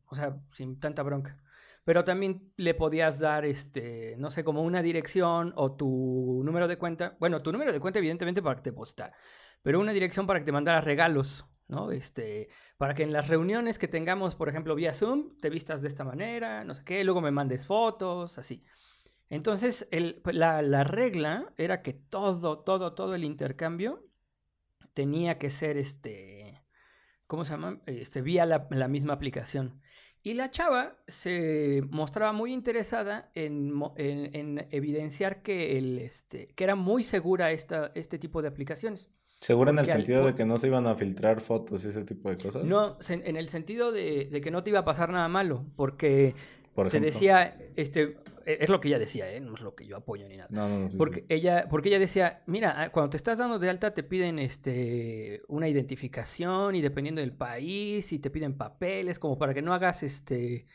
[0.06, 1.42] o sea, sin tanta bronca.
[1.86, 6.78] Pero también le podías dar, este, no sé, como una dirección o tu número de
[6.78, 7.16] cuenta.
[7.20, 9.16] Bueno, tu número de cuenta, evidentemente, para que te depositara.
[9.64, 11.92] Pero una dirección para que te mandara regalos, ¿no?
[11.92, 15.88] Este, para que en las reuniones que tengamos, por ejemplo, vía Zoom, te vistas de
[15.90, 18.64] esta manera, no sé qué, luego me mandes fotos, así.
[19.30, 24.06] Entonces, el- la, la regla era que todo, todo, todo el intercambio
[24.94, 26.64] tenía que ser, este,
[27.28, 27.82] ¿cómo se llama?
[27.86, 29.82] Este, vía la, la misma aplicación.
[30.24, 36.76] Y la chava se mostraba muy interesada en- en evidenciar que, el, este, que era
[36.76, 39.12] muy segura esta, este tipo de aplicaciones.
[39.40, 42.04] ¿Seguro en el al- sentido de que no se iban a filtrar fotos y ese
[42.04, 42.64] tipo de cosas?
[42.64, 46.36] No, en el sentido de, de que no te iba a pasar nada malo, porque
[46.74, 49.40] Por te decía, este, e- es lo que ella decía, ¿eh?
[49.40, 50.50] no es lo que yo apoyo ni nada.
[50.52, 50.90] No, no, no.
[50.90, 51.26] sí, Porque sí.
[51.30, 55.44] ella, porque ella decía, mira, ah, cuando te estás dando de alta te piden este
[55.48, 60.02] una identificación y dependiendo del país y te piden papeles como para que no hagas
[60.04, 60.66] este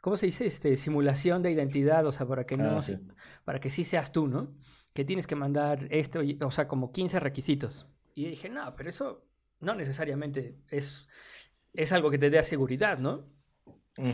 [0.00, 0.46] ¿cómo se dice?
[0.46, 2.98] este simulación de identidad, o sea, para que no Ah, sí.
[3.44, 4.54] para que sí seas tú, ¿no?
[4.94, 7.86] Que tienes que mandar esto, o sea, como 15 requisitos.
[8.14, 9.26] Y dije, "No, pero eso
[9.60, 11.08] no necesariamente es
[11.72, 13.26] es algo que te dé seguridad, ¿no?"
[13.96, 14.12] Mm.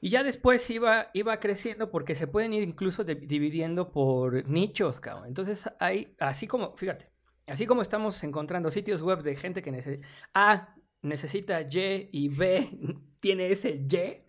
[0.00, 5.00] Y ya después iba, iba creciendo porque se pueden ir incluso de- dividiendo por nichos,
[5.00, 5.26] cabrón.
[5.26, 7.10] Entonces hay, así como, fíjate,
[7.46, 12.68] así como estamos encontrando sitios web de gente que necesita, A necesita Y y B
[13.20, 14.24] tiene ese Y.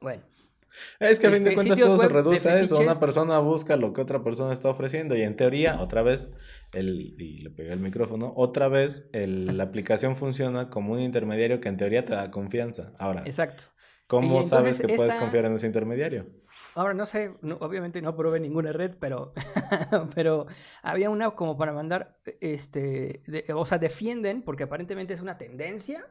[0.00, 0.22] Bueno,
[0.98, 2.78] Es que a fin de Este, cuentas todo se reduce a eso.
[2.78, 6.32] Una persona busca lo que otra persona está ofreciendo y en teoría, otra vez,
[6.72, 11.60] el, y le pegué el micrófono, otra vez el- la aplicación funciona como un intermediario
[11.60, 12.92] que en teoría te da confianza.
[12.98, 13.64] Ahora, exacto.
[14.06, 16.26] ¿cómo sabes que puedes confiar en ese intermediario?
[16.74, 19.32] Ahora no sé, no- obviamente no probé ninguna red, pero,
[20.14, 20.46] pero
[20.82, 26.06] había una como para mandar, este, de- o sea, defienden, porque aparentemente es una tendencia,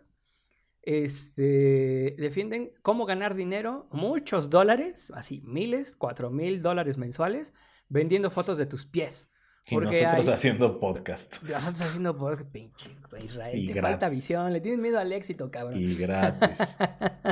[0.89, 7.53] este, defienden cómo ganar dinero, muchos dólares, así miles, cuatro mil dólares mensuales,
[7.89, 9.29] vendiendo fotos de tus pies.
[9.67, 11.33] Y Porque nosotros hay- haciendo podcast.
[11.43, 12.89] Estás haciendo podcast, pinche
[13.23, 14.15] Israel, Y te falta gratis.
[14.15, 15.79] visión, le tienes miedo al éxito, cabrón.
[15.79, 16.75] Y gratis.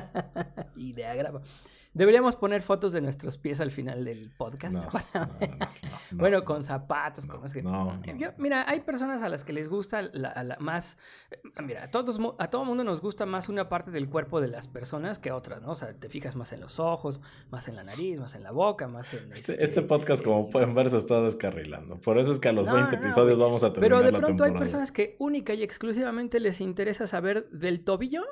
[0.75, 1.41] Idea graba.
[1.97, 4.75] Deberíamos poner fotos de nuestros pies al final del podcast.
[4.75, 5.57] No, para- no, no, no,
[6.11, 6.45] no, bueno, no.
[6.45, 10.43] con zapatos, No, con que- Yo- mira, hay personas a las que les gusta la,
[10.43, 10.97] la- más,
[11.31, 14.47] eh, mira, a todos, a todo mundo nos gusta más una parte del cuerpo de
[14.47, 15.71] las personas que otras, ¿no?
[15.71, 18.51] O sea, te fijas más en los ojos, más en la nariz, más en la
[18.51, 21.99] boca, más en Este, este podcast, como pueden ver, se está descarrilando.
[21.99, 24.11] Por eso es que a los No, 20 no, episodios vamos a terminar Pero de
[24.11, 28.23] la pronto hay personas que única y exclusivamente les interesa saber del tobillo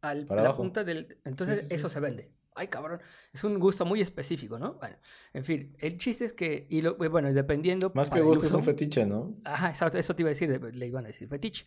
[0.00, 0.62] al Para la abajo.
[0.62, 1.18] punta del.
[1.24, 1.74] Entonces, Sí, sí, sí.
[1.74, 2.30] eso se vende.
[2.58, 3.00] Ay, cabrón.
[3.32, 4.74] Es un gusto muy específico, ¿no?
[4.74, 4.96] Bueno,
[5.32, 6.66] en fin, el chiste es que.
[6.68, 7.92] Y lo, bueno, dependiendo.
[7.94, 9.36] Más que gusto es un uso- fetiche, ¿no?
[9.44, 11.66] Ajá, exacto, eso te iba a decir, de- le iban a decir fetiche.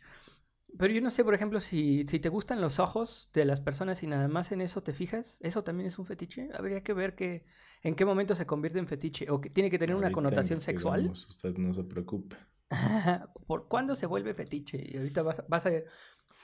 [0.78, 4.04] Pero yo no sé, por ejemplo, si, si te gustan los ojos de las personas
[4.04, 6.50] y nada más en eso te fijas, ¿eso también es un fetiche?
[6.54, 7.44] Habría que ver que,
[7.84, 10.62] en qué momento se convierte en fetiche o que tiene que tener una Ahorita connotación
[10.62, 11.10] sexual.
[11.10, 12.38] Usted no se preocupe.
[13.48, 14.82] ¿Por cuándo se vuelve fetiche?
[14.82, 15.72] Y ahorita vas, vas a...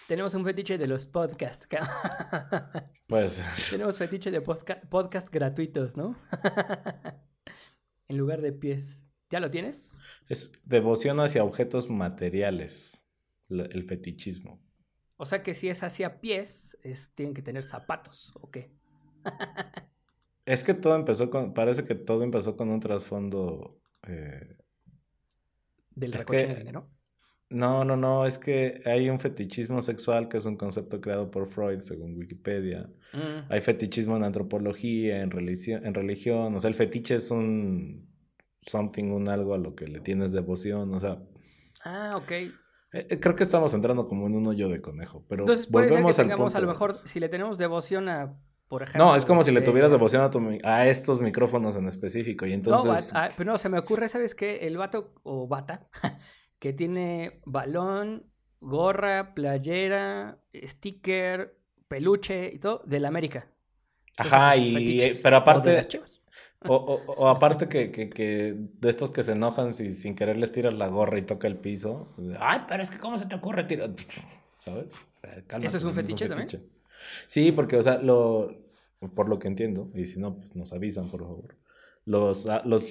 [0.08, 1.68] Tenemos un fetiche de los podcasts.
[1.70, 6.16] ca- Pues, Tenemos fetiche de podcast gratuitos, ¿no?
[8.08, 9.04] en lugar de pies.
[9.30, 10.00] ¿Ya lo tienes?
[10.30, 13.06] es devoción hacia objetos materiales.
[13.50, 14.62] el fetichismo.
[15.18, 18.72] O sea que si es hacia pies, es, tienen que tener zapatos, ¿o qué?
[20.46, 21.54] Es que todo empezó con.
[21.54, 23.82] Parece que todo empezó con un trasfondo.
[24.08, 24.56] eh,
[25.92, 26.90] Del recoche de dinero.
[27.50, 28.26] No, no, no.
[28.26, 32.90] Es que hay un fetichismo sexual que es un concepto creado por Freud, según Wikipedia.
[33.14, 36.54] Mm, Hay fetichismo en antropología, en religión, en religión.
[36.56, 38.10] O sea, el fetiche es un
[38.62, 40.94] something, un algo a lo que le tienes devoción.
[40.94, 41.20] O sea,
[41.86, 42.32] Ah, ok.
[42.32, 42.52] Eh,
[42.92, 46.16] eh, creo que estamos entrando como en un hoyo de conejo, pero Entonces puede volvemos
[46.16, 48.82] ser que al tengamos punto a lo de- mejor, si le tenemos devoción a, por
[48.84, 49.06] ejemplo...
[49.06, 52.50] No, es como si le tuvieras devoción a, tu a estos micrófonos en específico y
[52.50, 53.14] No, entonces...
[53.14, 54.58] a- pero no, se me ocurre, ¿sabes qué?
[54.68, 55.88] El vato o bata
[56.60, 58.26] que tiene balón,
[58.60, 63.48] gorra, playera, sticker, peluche y todo del América.
[64.18, 65.88] Ajá, y eh, pero de aparte,
[66.66, 70.38] o, o- o aparte que, que- que de estos que se enojan si sin querer
[70.38, 72.08] les tiras la gorra y toca el piso.
[72.16, 73.92] pues, Ay, pero es que cómo se te ocurre tirar,
[74.60, 74.88] ¿sabes?
[75.24, 76.50] Eh, cálmate, ¿Eso es un fetiche también?
[77.28, 78.56] Sí, porque, o sea, lo,
[79.16, 81.56] por lo que entiendo, y si no, pues nos avisan, por favor.
[82.06, 82.84] Los, ah, los,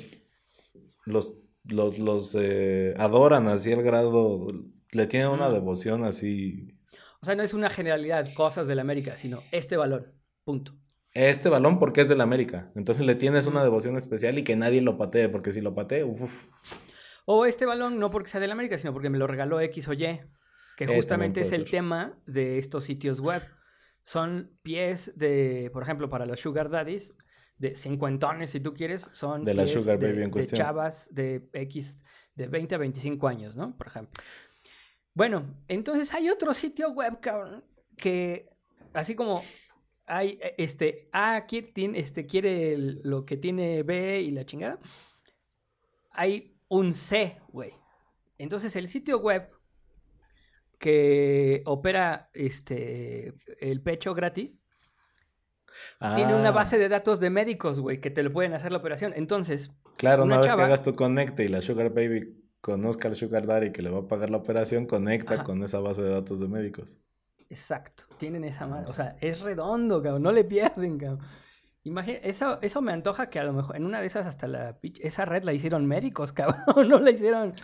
[1.04, 1.34] los,
[1.68, 4.46] los, los, eh, adoran así al grado,
[4.92, 5.52] le tienen una Mm.
[5.54, 6.68] devoción así.
[7.20, 10.12] O sea, no es una generalidad, cosas del América, sino este balón.
[10.44, 10.74] Punto.
[11.12, 12.70] Este balón porque es del América.
[12.76, 13.64] Entonces le tienes una Mm.
[13.64, 16.46] devoción especial y que nadie lo patee, porque si lo patee, uf, uf.
[17.24, 19.92] O este balón no porque sea del América, sino porque me lo regaló X o
[19.94, 19.98] Y.
[20.76, 21.70] Que también justamente es el ser.
[21.70, 23.42] tema de estos sitios web.
[24.02, 27.16] Son pies de, por ejemplo, para los sugar daddies,
[27.58, 31.48] de cincuentones si tú quieres, son De la sugar de, baby en de chavas de
[31.52, 31.98] X,
[32.34, 33.76] de 20 a 25 años, ¿no?
[33.76, 34.22] Por ejemplo.
[35.14, 37.64] Bueno, entonces hay otro sitio web, cabrón,
[37.96, 38.50] que
[38.92, 39.42] así como
[40.04, 44.44] hay, eh, este, A quiere, tiene- este, quiere el- lo que tiene B y la
[44.44, 44.78] chingada,
[46.10, 47.72] hay un C, güey.
[48.38, 49.48] Entonces el sitio web
[50.78, 54.62] que opera este, el pecho gratis
[56.14, 58.78] tiene una Ah, base de datos de médicos, güey, que te lo pueden hacer la
[58.78, 59.12] operación.
[59.16, 63.08] Entonces, Claro, una, una vez chava- que hagas tu conecte y la Sugar Baby conozca
[63.08, 65.44] al Sugar Daddy que le va a pagar la operación, conecta Ajá.
[65.44, 66.98] con esa base de datos de médicos.
[67.48, 68.86] exacto, tienen esa madre.
[68.88, 71.20] O sea, es redondo, cabrón, no le pierden, cabrón.
[71.84, 74.76] Imagina, eso, eso me antoja que a lo mejor en una de esas hasta la
[75.00, 77.54] esa red la hicieron médicos, cabrón, no la hicieron.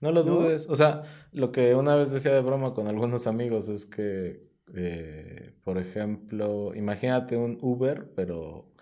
[0.00, 0.66] No lo dudes.
[0.70, 1.02] O sea,
[1.32, 6.74] lo que una vez decía de broma con algunos amigos es que, eh, por ejemplo,
[6.74, 8.72] imagínate un Uber, pero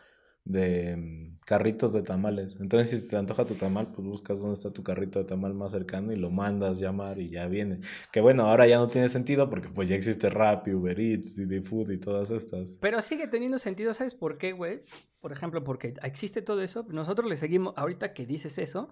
[0.44, 2.58] de mm, carritos de tamales.
[2.60, 5.72] Entonces, si te antoja tu tamal, pues buscas dónde está tu carrito de tamal más
[5.72, 7.80] cercano y lo mandas llamar y ya viene.
[8.12, 11.60] Que bueno, ahora ya no tiene sentido porque pues ya existe Rappi, Uber Eats, Didi
[11.60, 12.78] Food y todas estas.
[12.80, 14.82] Pero sigue teniendo sentido, ¿sabes por qué, güey?
[15.20, 16.86] Por ejemplo, porque existe todo eso.
[16.90, 18.90] Nosotros le seguimos, ahorita que dices eso,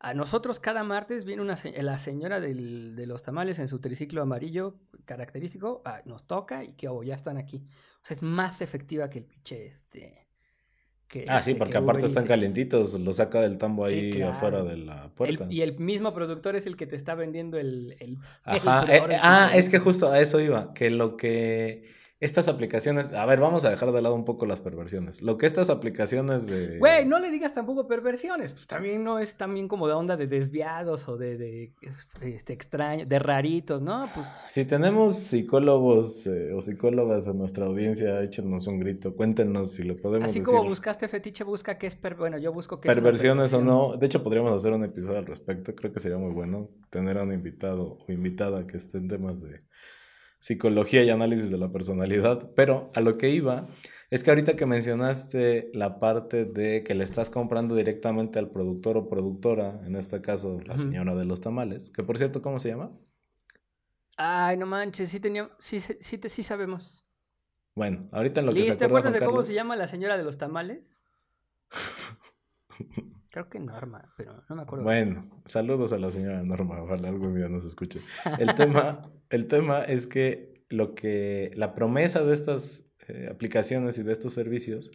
[0.00, 4.22] a nosotros cada martes viene una la señora del- de los tamales en su triciclo
[4.22, 4.76] amarillo
[5.06, 7.64] característico, ah, nos toca y que oh, ya están aquí.
[8.02, 10.26] O sea, es más efectiva que el pinche este.
[11.08, 12.28] que, Ah, sí, este, porque que aparte están Eats.
[12.28, 14.32] calientitos, lo saca del tambo Sí, ahí claro.
[14.32, 15.46] afuera de la El- puerta.
[15.48, 17.96] y el mismo productor es el que te está vendiendo el.
[18.00, 21.84] el- Ajá, eh, el eh, ah, es que justo a eso iba, que lo que
[22.24, 25.20] estas aplicaciones, a ver, vamos a dejar de lado un poco las perversiones.
[25.20, 26.78] Lo que estas aplicaciones de...
[26.78, 28.52] Güey, no le digas tampoco perversiones.
[28.52, 31.72] Pues también no es también como de onda de desviados o de, de
[32.22, 34.08] este, extraños, de raritos, ¿no?
[34.14, 39.82] Pues Si tenemos psicólogos eh, o psicólogas en nuestra audiencia, échenos un grito, cuéntenos si
[39.82, 40.54] lo podemos así decir.
[40.54, 42.14] como buscaste fetiche, busca qué es per...
[42.14, 43.98] Bueno, yo busco qué es Perversiones o no.
[43.98, 45.74] De hecho, podríamos hacer un episodio al respecto.
[45.74, 49.42] Creo que sería muy bueno tener a un invitado o invitada que esté en temas
[49.42, 49.58] de
[50.44, 52.50] psicología y análisis de la personalidad.
[52.54, 53.66] Pero a lo que iba
[54.10, 58.98] es que ahorita que mencionaste la parte de que le estás comprando directamente al productor
[58.98, 62.68] o productora, en este caso la señora de los tamales, que por cierto, ¿cómo se
[62.68, 62.92] llama?
[64.18, 67.06] Ay, no manches, sí teníamos, sí, sí, sí, sí sabemos.
[67.74, 69.88] Bueno, ahorita en lo que se Liz, ¿te acuerda acuerdas de cómo se llama la
[69.88, 71.02] señora de los tamales?
[73.34, 74.84] Creo que Norma, pero no me acuerdo.
[74.84, 77.98] Bueno, saludos a la señora Norma, ojalá algún día nos escuche.
[78.38, 84.04] El tema, el tema es que lo que la promesa de estas eh, aplicaciones y
[84.04, 84.92] de estos servicios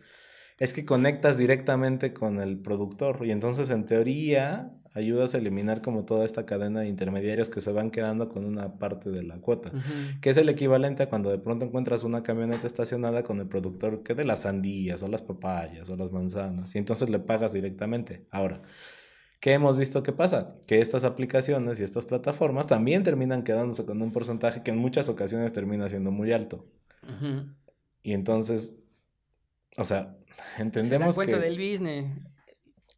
[0.59, 6.03] es que conectas directamente con el productor y entonces en teoría ayudas a eliminar como
[6.03, 9.71] toda esta cadena de intermediarios que se van quedando con una parte de la cuota.
[10.21, 14.03] Que es el equivalente a cuando de pronto encuentras una camioneta estacionada con el productor
[14.03, 18.25] que de las sandías o las papayas o las manzanas y entonces le pagas directamente.
[18.29, 18.61] Ahora,
[19.39, 20.55] ¿qué hemos visto que pasa?
[20.67, 25.07] Que estas aplicaciones y estas plataformas también terminan quedándose con un porcentaje que en muchas
[25.07, 26.65] ocasiones termina siendo muy alto.
[28.03, 28.75] Y entonces,
[29.77, 30.18] o sea,
[30.57, 31.43] Se dan entendemos cuenta que...
[31.43, 32.05] del business.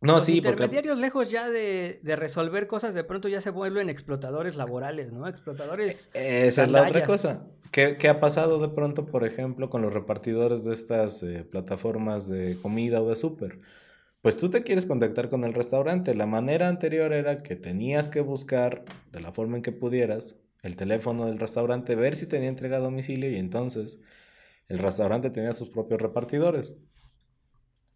[0.02, 0.64] No, Los sí, porque...
[0.64, 5.28] intermediarios lejos ya de, de resolver cosas, de pronto ya se vuelven explotadores laborales, ¿no?
[5.28, 6.10] Explotadores.
[6.14, 7.46] Esa es la otra cosa.
[7.72, 12.28] ¿Qué, qué ha pasado de pronto, por ejemplo, con los repartidores de estas eh, plataformas
[12.28, 13.60] de comida o de súper?
[14.22, 16.16] Pues tú te quieres contactar con el restaurante.
[16.16, 20.76] La manera anterior era que tenías que buscar, de la forma en que pudieras, el
[20.76, 24.00] teléfono del restaurante, ver si tenía entrega a domicilio y entonces
[24.68, 26.76] el restaurante tenía sus propios repartidores.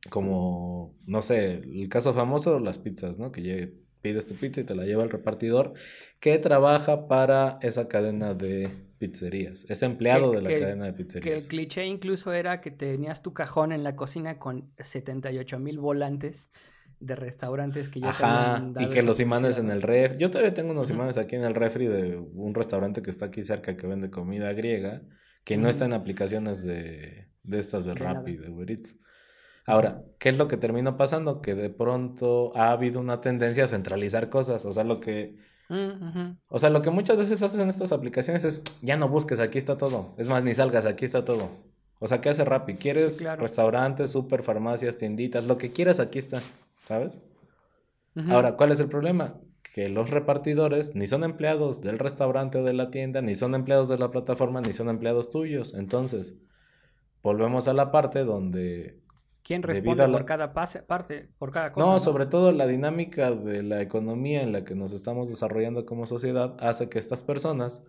[0.09, 3.31] Como, no sé, el caso famoso, las pizzas, ¿no?
[3.31, 5.73] Que lle- pides tu pizza y te la lleva el repartidor
[6.19, 9.65] que trabaja para esa cadena de pizzerías.
[9.67, 11.23] Es empleado de la cadena de pizzerías.
[11.23, 15.79] Que el cliché incluso era que tenías tu cajón en la cocina con 78 mil
[15.79, 16.49] volantes
[16.99, 20.17] de restaurantes que ya Ajá, y que los imanes en el ref.
[20.17, 23.41] Yo todavía tengo unos imanes aquí en el refri de un restaurante que está aquí
[23.41, 25.01] cerca que vende comida griega,
[25.43, 28.97] que no está en aplicaciones de, de estas de, de Rappi, de Uber Eats.
[29.65, 31.41] Ahora, ¿qué es lo que terminó pasando?
[31.41, 34.63] Que de pronto ha habido una tendencia a centralizar cosas.
[34.65, 35.37] O sea, lo que.
[35.69, 39.39] Mm, o sea, lo que muchas veces hacen en estas aplicaciones es ya no busques,
[39.39, 40.13] aquí está todo.
[40.17, 41.49] Es más, ni salgas, aquí está todo.
[41.99, 42.75] O sea, ¿qué hace Rappi?
[42.75, 45.47] ¿Quieres restaurantes, super farmacias, tienditas?
[45.47, 46.41] Lo que quieras, aquí está.
[46.83, 47.21] ¿Sabes?
[48.29, 49.39] Ahora, ¿cuál es el problema?
[49.73, 53.89] Que los repartidores ni son empleados del restaurante o de la tienda, ni son empleados
[53.89, 55.73] de la plataforma, ni son empleados tuyos.
[55.73, 56.37] Entonces,
[57.23, 59.01] volvemos a la parte donde
[59.45, 61.85] ¿Quién responde por cada parte, por cada cosa?
[61.85, 66.07] No, sobre todo la dinámica de la economía en la que nos estamos desarrollando como
[66.07, 67.83] sociedad hace que estas personas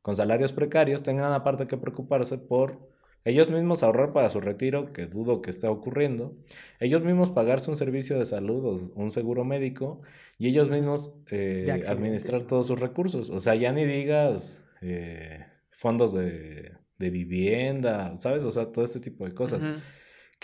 [0.00, 2.88] con salarios precarios tengan aparte que preocuparse por
[3.26, 6.38] ellos mismos ahorrar para su retiro, que dudo que esté ocurriendo,
[6.80, 10.00] ellos mismos pagarse un servicio de salud o un seguro médico
[10.38, 13.28] y ellos mismos eh, administrar todos sus recursos.
[13.28, 18.46] O sea, ya ni digas eh, fondos de, vivienda, ¿sabes?
[18.46, 19.66] O sea, todo este tipo de cosas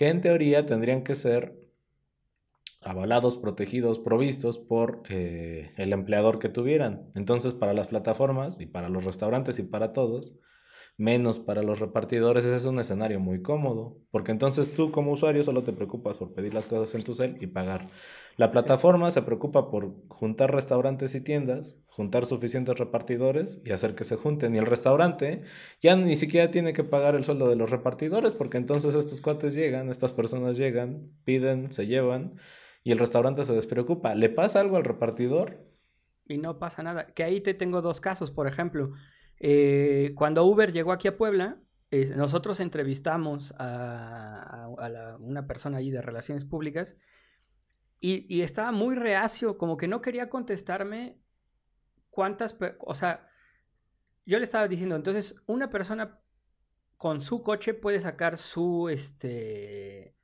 [0.00, 1.60] que en teoría tendrían que ser
[2.80, 7.10] avalados, protegidos, provistos por eh, el empleador que tuvieran.
[7.14, 10.38] Entonces, para las plataformas y para los restaurantes y para todos,
[10.96, 15.42] menos para los repartidores, ese es un escenario muy cómodo, porque entonces tú como usuario
[15.42, 17.86] solo te preocupas por pedir las cosas en tu cel y pagar.
[18.40, 24.05] La plataforma se preocupa por juntar restaurantes y tiendas, juntar suficientes repartidores y hacer que
[24.05, 24.55] se junten.
[24.55, 25.42] Y el restaurante
[25.83, 29.53] ya ni siquiera tiene que pagar el sueldo de los repartidores, porque entonces estos cuates
[29.53, 32.37] llegan, estas personas llegan, piden, se llevan
[32.83, 34.14] y el restaurante se despreocupa.
[34.14, 35.59] ¿Le pasa algo al repartidor?
[36.24, 37.09] Y no pasa nada.
[37.09, 38.92] Que ahí te tengo dos casos, por ejemplo.
[39.38, 44.66] Eh, cuando Uber llegó aquí a Puebla, eh, nosotros entrevistamos a,
[45.20, 46.96] una persona ahí de relaciones públicas
[48.00, 51.20] y, estaba muy reacio, como que no quería contestarme
[52.08, 53.28] cuántas, o sea,
[54.24, 56.18] yo le estaba diciendo, entonces una persona
[56.96, 60.16] con su coche puede sacar su, este,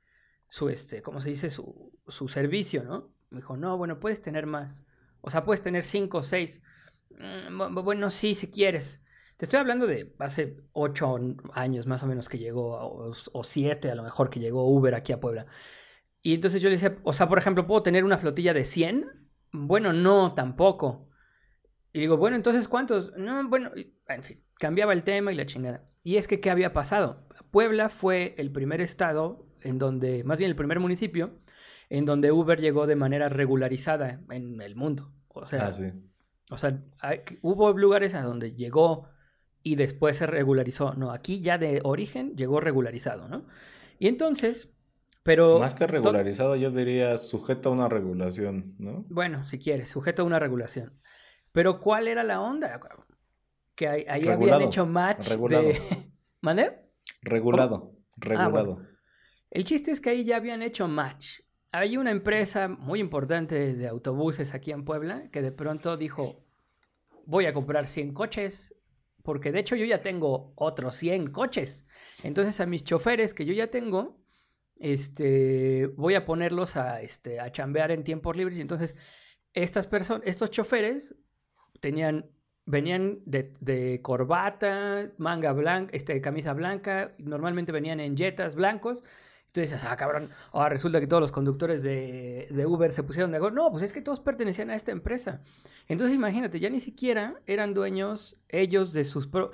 [0.47, 1.49] su, este, ¿cómo se dice?
[1.49, 3.13] Su, su servicio, ¿no?
[3.29, 4.83] Me dijo, no, bueno, puedes tener más.
[5.21, 6.61] O sea, puedes tener cinco o seis.
[7.09, 9.01] Mm, bueno, sí, si quieres.
[9.37, 11.15] Te estoy hablando de hace ocho
[11.53, 15.13] años más o menos que llegó, o, siete a lo mejor que llegó Uber aquí
[15.13, 15.45] a Puebla.
[16.21, 19.05] Y entonces yo le decía, o sea, por ejemplo, ¿puedo tener una flotilla de 100?
[19.51, 21.09] Bueno, no, tampoco.
[21.93, 23.13] Y digo, bueno, entonces ¿cuántos?
[23.17, 23.71] No, bueno,
[24.07, 25.89] en fin, cambiaba el tema y la chingada.
[26.03, 27.27] Y es que, ¿qué había pasado?
[27.51, 31.39] Puebla fue el primer estado en donde, más bien el primer municipio,
[31.89, 35.13] en donde Uber llegó de manera regularizada en el mundo.
[35.29, 35.93] O sea, ah,
[36.49, 36.83] o sea
[37.41, 39.09] hubo lugares a donde llegó
[39.63, 40.93] y después se regularizó.
[40.93, 43.47] No, aquí ya de origen llegó regularizado, ¿no?
[43.99, 44.69] Y entonces,
[45.27, 45.59] pero...
[45.59, 49.05] Más que regularizado, yo diría sujeto a una regulación, ¿no?
[49.09, 51.01] Bueno, si quieres, sujeto a una regulación.
[51.51, 52.79] Pero ¿cuál era la onda?
[53.75, 55.67] Que ahí, habían hecho match regulado.
[55.67, 55.81] de...
[56.41, 56.79] ¿Mande?
[57.23, 58.81] Regulado, ah, regulado.
[59.51, 61.41] El chiste es que ahí ya habían hecho match.
[61.73, 66.45] Hay una empresa muy importante de autobuses aquí en Puebla que de pronto dijo,
[67.25, 68.73] voy a comprar 100 coches
[69.23, 71.85] porque de hecho yo ya tengo otros 100 coches.
[72.23, 74.25] Entonces a mis choferes que yo ya tengo,
[74.79, 78.57] este, voy a ponerlos a, este, a chambear en tiempos libres.
[78.57, 78.95] Y entonces
[79.53, 81.15] estas personas, estos choferes
[81.79, 82.29] tenían,
[82.65, 89.03] venían de, corbata, manga blanca, este, camisa blanca, normalmente venían en jetas blancos
[89.57, 93.37] tú dices, ah, cabrón, ahora resulta que todos los conductores de, Uber se pusieron de
[93.37, 93.55] acuerdo.
[93.55, 95.41] No, pues es que todos pertenecían a esta empresa.
[95.87, 99.25] Entonces imagínate, ya ni siquiera eran dueños ellos de sus...
[99.25, 99.49] Eh,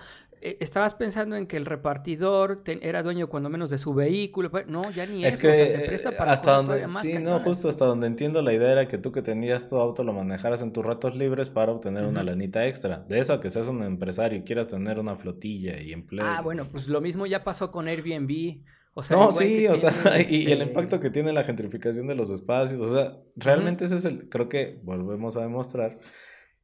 [0.60, 4.52] estabas pensando en que el repartidor era dueño cuando menos de su vehículo.
[4.52, 5.48] Pues, no, ya ni es eso.
[5.48, 8.72] Que, se presta eh, para hasta donde, Sí, no, justo hasta donde entiendo la idea
[8.72, 12.06] era que tú que tenías tu auto lo manejaras en tus ratos libres para obtener
[12.06, 13.00] una lanita extra.
[13.08, 16.26] De eso que seas un empresario y quieras tener una flotilla y empleo.
[16.26, 18.64] Ah, bueno, pues lo mismo ya pasó con Airbnb
[19.10, 19.92] no, sí, o sea,
[20.30, 23.96] y, el este impacto que tiene la gentrificación de los espacios, o sea, realmente ese
[23.96, 26.00] es el, creo que volvemos a demostrar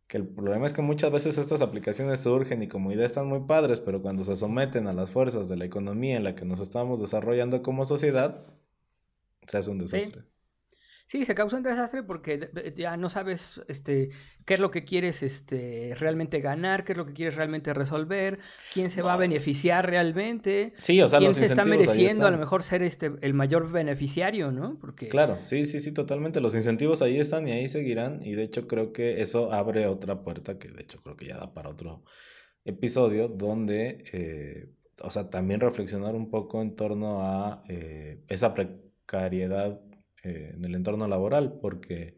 [0.10, 3.42] que el problema es que muchas veces estas aplicaciones surgen y como ideas están muy
[3.42, 6.60] padres, pero cuando se someten a las fuerzas de la economía en la que nos
[6.60, 8.44] estamos desarrollando como sociedad,
[9.48, 10.22] se hace un desastre.
[10.22, 10.28] Sí,
[11.10, 14.10] se causa un desastre porque ya no sabes este,
[14.46, 18.38] qué es lo que quieres este, realmente ganar, qué es lo que quieres realmente resolver,
[18.72, 22.38] quién se va a beneficiar realmente, sí, o sea, quién se está mereciendo a lo
[22.38, 24.78] mejor ser este, el mayor beneficiario, ¿no?
[24.80, 25.10] Porque...
[25.10, 26.42] Claro, sí, sí, sí, totalmente.
[26.42, 28.22] Los incentivos ahí están y ahí seguirán.
[28.24, 31.38] Y de hecho creo que eso abre otra puerta que de hecho creo que ya
[31.38, 32.04] da para otro
[32.66, 34.70] episodio donde, eh,
[35.02, 39.82] o sea, también reflexionar un poco en torno a eh, esa precariedad
[40.24, 42.16] eh, en el entorno laboral, porque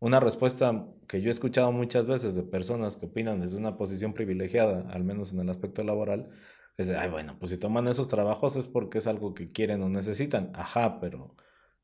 [0.00, 4.12] una respuesta que yo he escuchado muchas veces de personas que opinan desde una posición
[4.12, 6.28] privilegiada, al menos en el aspecto laboral,
[6.76, 9.82] es de, ay, bueno, pues si toman esos trabajos es porque es algo que quieren
[9.82, 10.50] o necesitan.
[10.54, 11.36] Ajá, pero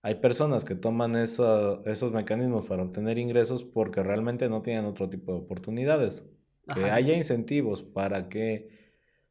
[0.03, 5.33] hay personas que toman esos mecanismos para obtener ingresos porque realmente no tienen otro tipo
[5.33, 6.29] de oportunidades.
[6.75, 8.69] Que haya incentivos para que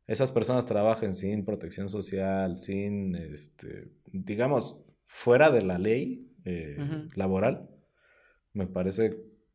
[0.07, 6.77] esas personas trabajen sin protección social, sin, este, digamos, fuera de la ley eh,
[7.15, 7.67] laboral,
[8.53, 9.09] me parece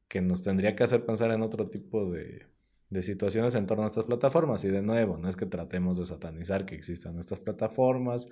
[0.08, 2.46] que nos tendría que hacer pensar en otro tipo de,
[2.90, 4.64] de situaciones en torno a estas plataformas.
[4.64, 8.28] Y de nuevo, no es que tratemos de satanizar que existan estas plataformas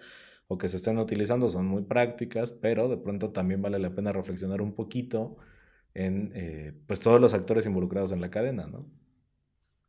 [0.49, 4.11] o que se estén utilizando, son muy prácticas, pero de pronto también vale la pena
[4.11, 5.37] reflexionar un poquito
[5.95, 8.91] en eh, pues todos los actores involucrados en la cadena, ¿no?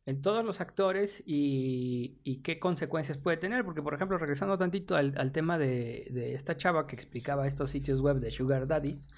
[0.06, 3.64] En todos los actores y, qué consecuencias puede tener.
[3.64, 8.18] Porque, por ejemplo, regresando tantito al, tema de, esta chava que explicaba estos sitios web
[8.18, 9.10] de Sugar Daddies,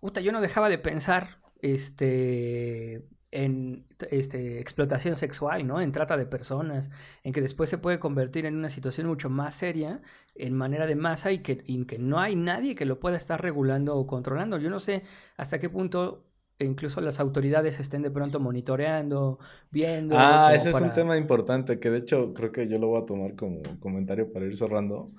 [0.00, 5.80] puta, yo no dejaba de pensar este, en este, explotación sexual, ¿no?
[5.80, 6.90] En trata de personas,
[7.24, 10.00] en que después se puede convertir en una situación mucho más seria,
[10.36, 13.42] en manera de masa y que, y que no hay nadie que lo pueda estar
[13.42, 14.58] regulando o controlando.
[14.58, 15.02] Yo no sé
[15.36, 16.27] hasta qué punto
[16.58, 19.38] incluso las autoridades estén de pronto monitoreando,
[19.70, 20.16] viendo.
[20.18, 23.06] Ah, ese es un tema importante que de hecho creo que yo lo voy a
[23.06, 25.12] tomar como comentario para ir cerrando.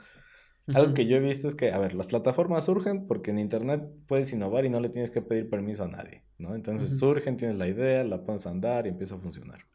[0.76, 3.84] Algo que yo he visto es que, a ver, las plataformas surgen porque en Internet
[4.08, 6.54] puedes innovar y no le tienes que pedir permiso a nadie, ¿no?
[6.54, 9.66] Entonces surgen, tienes la idea, la pones a andar y empieza a funcionar.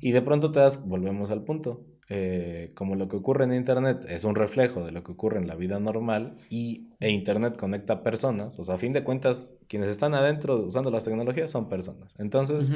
[0.00, 4.06] Y de pronto te das, volvemos al punto, eh, como lo que ocurre en Internet
[4.08, 8.02] es un reflejo de lo que ocurre en la vida normal y e Internet conecta
[8.02, 12.14] personas, o sea, a fin de cuentas, quienes están adentro usando las tecnologías son personas.
[12.18, 12.70] Entonces,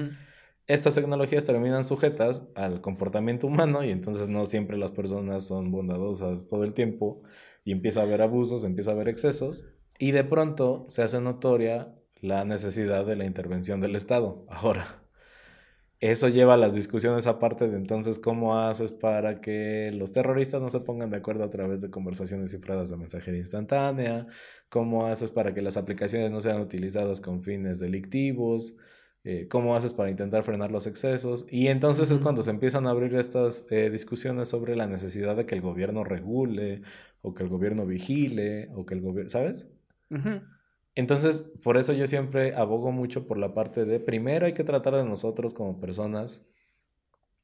[0.67, 6.47] estas tecnologías terminan sujetas al comportamiento humano y entonces no siempre las personas son bondadosas
[6.47, 7.23] todo el tiempo
[7.65, 9.65] y empieza a haber abusos, empieza a haber excesos
[9.99, 14.45] y de pronto se hace notoria la necesidad de la intervención del Estado.
[14.49, 15.03] Ahora,
[16.01, 20.71] eso lleva a las discusiones aparte de entonces cómo haces para que los terroristas no
[20.71, 24.27] se pongan de acuerdo a través de conversaciones cifradas de mensajería instantánea,
[24.71, 28.77] cómo haces para que las aplicaciones no sean utilizadas con fines delictivos,
[29.25, 31.47] eh, cómo haces para intentar frenar los excesos.
[31.51, 35.45] Y entonces es cuando se empiezan a abrir estas eh, discusiones sobre la necesidad de
[35.45, 36.81] que el gobierno regule
[37.21, 39.69] o que el gobierno vigile o que el gobierno, ¿sabes?
[40.95, 44.97] Entonces, por eso yo siempre abogo mucho por la parte de, primero hay que tratar
[44.97, 46.45] de nosotros como personas,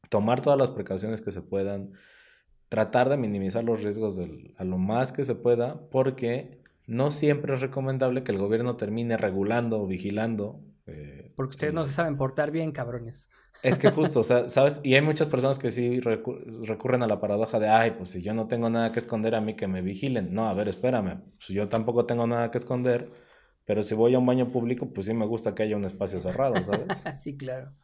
[0.08, 1.92] tomar todas las precauciones que se puedan,
[2.68, 4.20] tratar de minimizar los riesgos
[4.56, 9.16] a lo más que se pueda, porque no siempre es recomendable que el gobierno termine
[9.16, 10.60] regulando o vigilando.
[10.86, 13.28] Eh, porque ustedes no se saben portar bien, cabrones.
[13.62, 14.80] Es que justo, o sea, ¿sabes?
[14.82, 18.34] Y hay muchas personas que sí recurren a la paradoja de, ay, pues si yo
[18.34, 20.32] no tengo nada que esconder, a mí que me vigilen.
[20.32, 23.25] No, a ver, espérame, si yo tampoco tengo nada que esconder
[23.66, 26.20] pero si voy a un baño público, pues sí me gusta que haya un espacio
[26.20, 27.02] cerrado, ¿sabes?
[27.20, 27.74] sí, claro.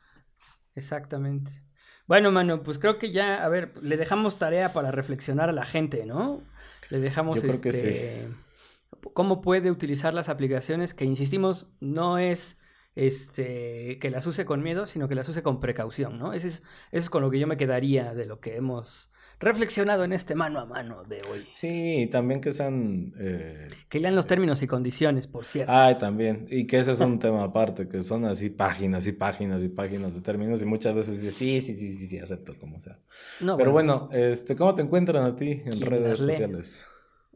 [0.74, 1.62] Exactamente.
[2.06, 5.66] Bueno, mano, pues creo que ya, a ver, le dejamos tarea para reflexionar a la
[5.66, 6.42] gente, ¿no?
[6.88, 9.08] Le dejamos Yo creo que este, sí.
[9.12, 12.58] cómo puede utilizar las aplicaciones, que insistimos, no es
[12.94, 16.32] este que las use con miedo, sino que las use con precaución, ¿no?
[16.32, 19.11] Ese es, eso es con lo que yo me quedaría de lo que hemos
[19.42, 21.46] reflexionado en este mano a mano de hoy.
[21.50, 23.12] Sí, también que sean...
[23.18, 25.72] Eh, que lean los términos y condiciones, por cierto.
[25.74, 26.46] Ay, también.
[26.48, 30.14] Y que ese es un tema aparte, que son así páginas y páginas y páginas
[30.14, 32.98] de términos y muchas veces dices, sí, sí, sí, sí, sí, acepto como sea.
[33.40, 36.86] Pero bueno, este, ¿cómo te encuentran a ti en redes sociales?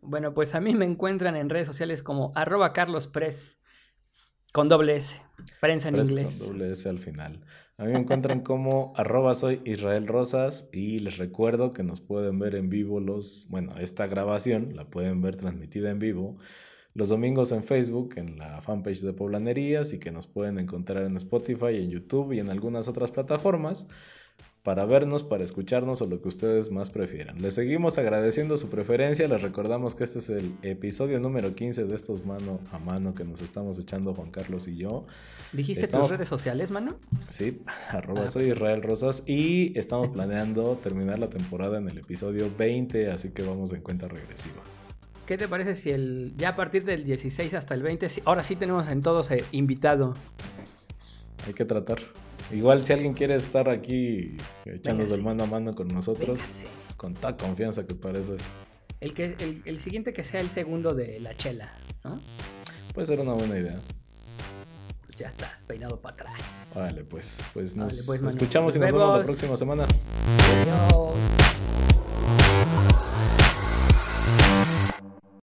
[0.01, 3.57] Bueno, pues a mí me encuentran en redes sociales como arroba carlospress
[4.57, 5.21] con doble S,
[5.61, 6.39] prensa en inglés.
[6.39, 7.41] Con doble S al final.
[7.77, 12.39] A mí me encuentran como arroba soy Israel Rosas y les recuerdo que nos pueden
[12.39, 16.39] ver en vivo los, bueno, esta grabación la pueden ver transmitida en vivo
[16.95, 21.15] los domingos en Facebook, en la fanpage de Poblanerías y que nos pueden encontrar en
[21.19, 23.87] Spotify, en YouTube y en algunas otras plataformas
[24.67, 27.41] para vernos, para escucharnos o lo que ustedes más prefieran.
[27.41, 31.95] Les seguimos agradeciendo su preferencia, les recordamos que este es el episodio número 15 de
[31.95, 35.07] estos mano a mano que nos estamos echando Juan Carlos y yo.
[35.53, 36.97] ¿Dijiste tus redes sociales, mano?
[37.29, 42.51] Sí, arroba ah, soy Israel Rosas y estamos planeando terminar la temporada en el episodio
[42.59, 44.57] 20, así que vamos en cuenta regresiva.
[45.27, 48.43] ¿qué te parece si el ya a partir del 16 hasta el 20, sí- ahora
[48.43, 50.15] sí tenemos en todos eh, invitado?
[51.47, 51.99] Hay que tratar.
[52.53, 55.15] Igual si alguien quiere estar aquí echándose Véngase.
[55.15, 56.65] el mano a mano con nosotros, Véngase.
[56.97, 58.43] con toda confianza que es.
[59.01, 61.73] El, que, el, el siguiente que sea el segundo de la chela,
[62.05, 62.21] ¿no?
[62.95, 63.81] Puede ser una buena idea.
[65.07, 66.73] Pues ya estás peinado para atrás.
[66.75, 69.27] Vale, pues, pues nos pues, escuchamos y Nos nos vemos la vemos.
[69.27, 69.87] próxima semana.
[70.63, 71.15] Adiós.